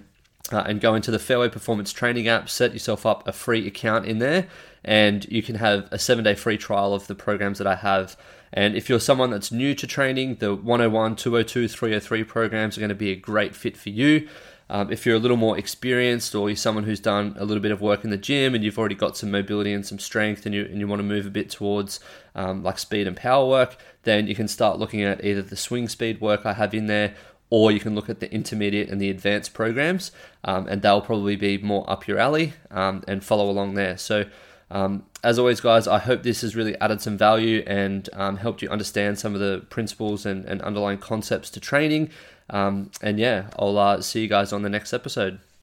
uh, 0.51 0.63
and 0.65 0.79
go 0.79 0.95
into 0.95 1.11
the 1.11 1.19
Fairway 1.19 1.49
Performance 1.49 1.91
Training 1.91 2.29
app, 2.29 2.49
set 2.49 2.71
yourself 2.71 3.05
up 3.05 3.27
a 3.27 3.33
free 3.33 3.67
account 3.67 4.05
in 4.05 4.19
there, 4.19 4.47
and 4.85 5.29
you 5.29 5.43
can 5.43 5.55
have 5.55 5.89
a 5.91 5.99
seven 5.99 6.23
day 6.23 6.35
free 6.35 6.57
trial 6.57 6.93
of 6.93 7.07
the 7.07 7.15
programs 7.15 7.57
that 7.57 7.67
I 7.67 7.75
have. 7.75 8.15
And 8.51 8.75
if 8.75 8.89
you're 8.89 8.99
someone 8.99 9.29
that's 9.29 9.51
new 9.51 9.75
to 9.75 9.87
training, 9.87 10.35
the 10.35 10.55
101, 10.55 11.15
202, 11.15 11.67
303 11.67 12.23
programs 12.23 12.77
are 12.77 12.81
going 12.81 12.89
to 12.89 12.95
be 12.95 13.11
a 13.11 13.15
great 13.15 13.55
fit 13.55 13.77
for 13.77 13.89
you. 13.89 14.27
Um, 14.71 14.91
if 14.91 15.05
you're 15.05 15.15
a 15.15 15.19
little 15.19 15.37
more 15.37 15.57
experienced 15.57 16.35
or 16.35 16.49
you're 16.49 16.55
someone 16.55 16.83
who's 16.83 16.99
done 16.99 17.35
a 17.39 17.45
little 17.45 17.61
bit 17.61 17.71
of 17.71 17.81
work 17.81 18.03
in 18.03 18.11
the 18.11 18.17
gym 18.17 18.53
and 18.53 18.63
you've 18.63 18.77
already 18.77 18.95
got 18.95 19.17
some 19.17 19.31
mobility 19.31 19.73
and 19.73 19.85
some 19.85 19.97
strength 19.97 20.45
and 20.45 20.53
you, 20.53 20.65
and 20.65 20.79
you 20.79 20.87
want 20.87 20.99
to 20.99 21.03
move 21.03 21.25
a 21.25 21.31
bit 21.31 21.49
towards 21.49 21.99
um, 22.35 22.61
like 22.63 22.77
speed 22.77 23.07
and 23.07 23.17
power 23.17 23.47
work, 23.47 23.77
then 24.03 24.27
you 24.27 24.35
can 24.35 24.47
start 24.47 24.77
looking 24.77 25.01
at 25.01 25.25
either 25.25 25.41
the 25.41 25.55
swing 25.55 25.89
speed 25.89 26.21
work 26.21 26.45
I 26.45 26.53
have 26.53 26.75
in 26.75 26.85
there 26.85 27.15
or 27.49 27.71
you 27.71 27.79
can 27.79 27.95
look 27.95 28.09
at 28.09 28.19
the 28.19 28.31
intermediate 28.31 28.89
and 28.89 29.01
the 29.01 29.09
advanced 29.09 29.55
programs 29.55 30.11
um, 30.43 30.67
and 30.67 30.83
they'll 30.83 31.01
probably 31.01 31.35
be 31.35 31.57
more 31.57 31.89
up 31.89 32.07
your 32.07 32.19
alley 32.19 32.53
um, 32.69 33.03
and 33.07 33.23
follow 33.23 33.49
along 33.49 33.73
there. 33.73 33.97
So 33.97 34.25
um, 34.71 35.03
as 35.23 35.39
always, 35.39 35.59
guys, 35.59 35.87
I 35.87 35.99
hope 35.99 36.23
this 36.23 36.41
has 36.41 36.55
really 36.55 36.77
added 36.79 37.01
some 37.01 37.17
value 37.17 37.63
and 37.65 38.07
um, 38.13 38.37
helped 38.37 38.61
you 38.61 38.69
understand 38.69 39.19
some 39.19 39.33
of 39.33 39.39
the 39.39 39.65
principles 39.69 40.25
and, 40.25 40.45
and 40.45 40.61
underlying 40.61 40.99
concepts 40.99 41.49
to 41.51 41.59
training. 41.59 42.09
Um, 42.49 42.91
and 43.01 43.19
yeah, 43.19 43.49
I'll 43.57 43.77
uh, 43.77 44.01
see 44.01 44.21
you 44.21 44.27
guys 44.27 44.53
on 44.53 44.61
the 44.61 44.69
next 44.69 44.93
episode. 44.93 45.39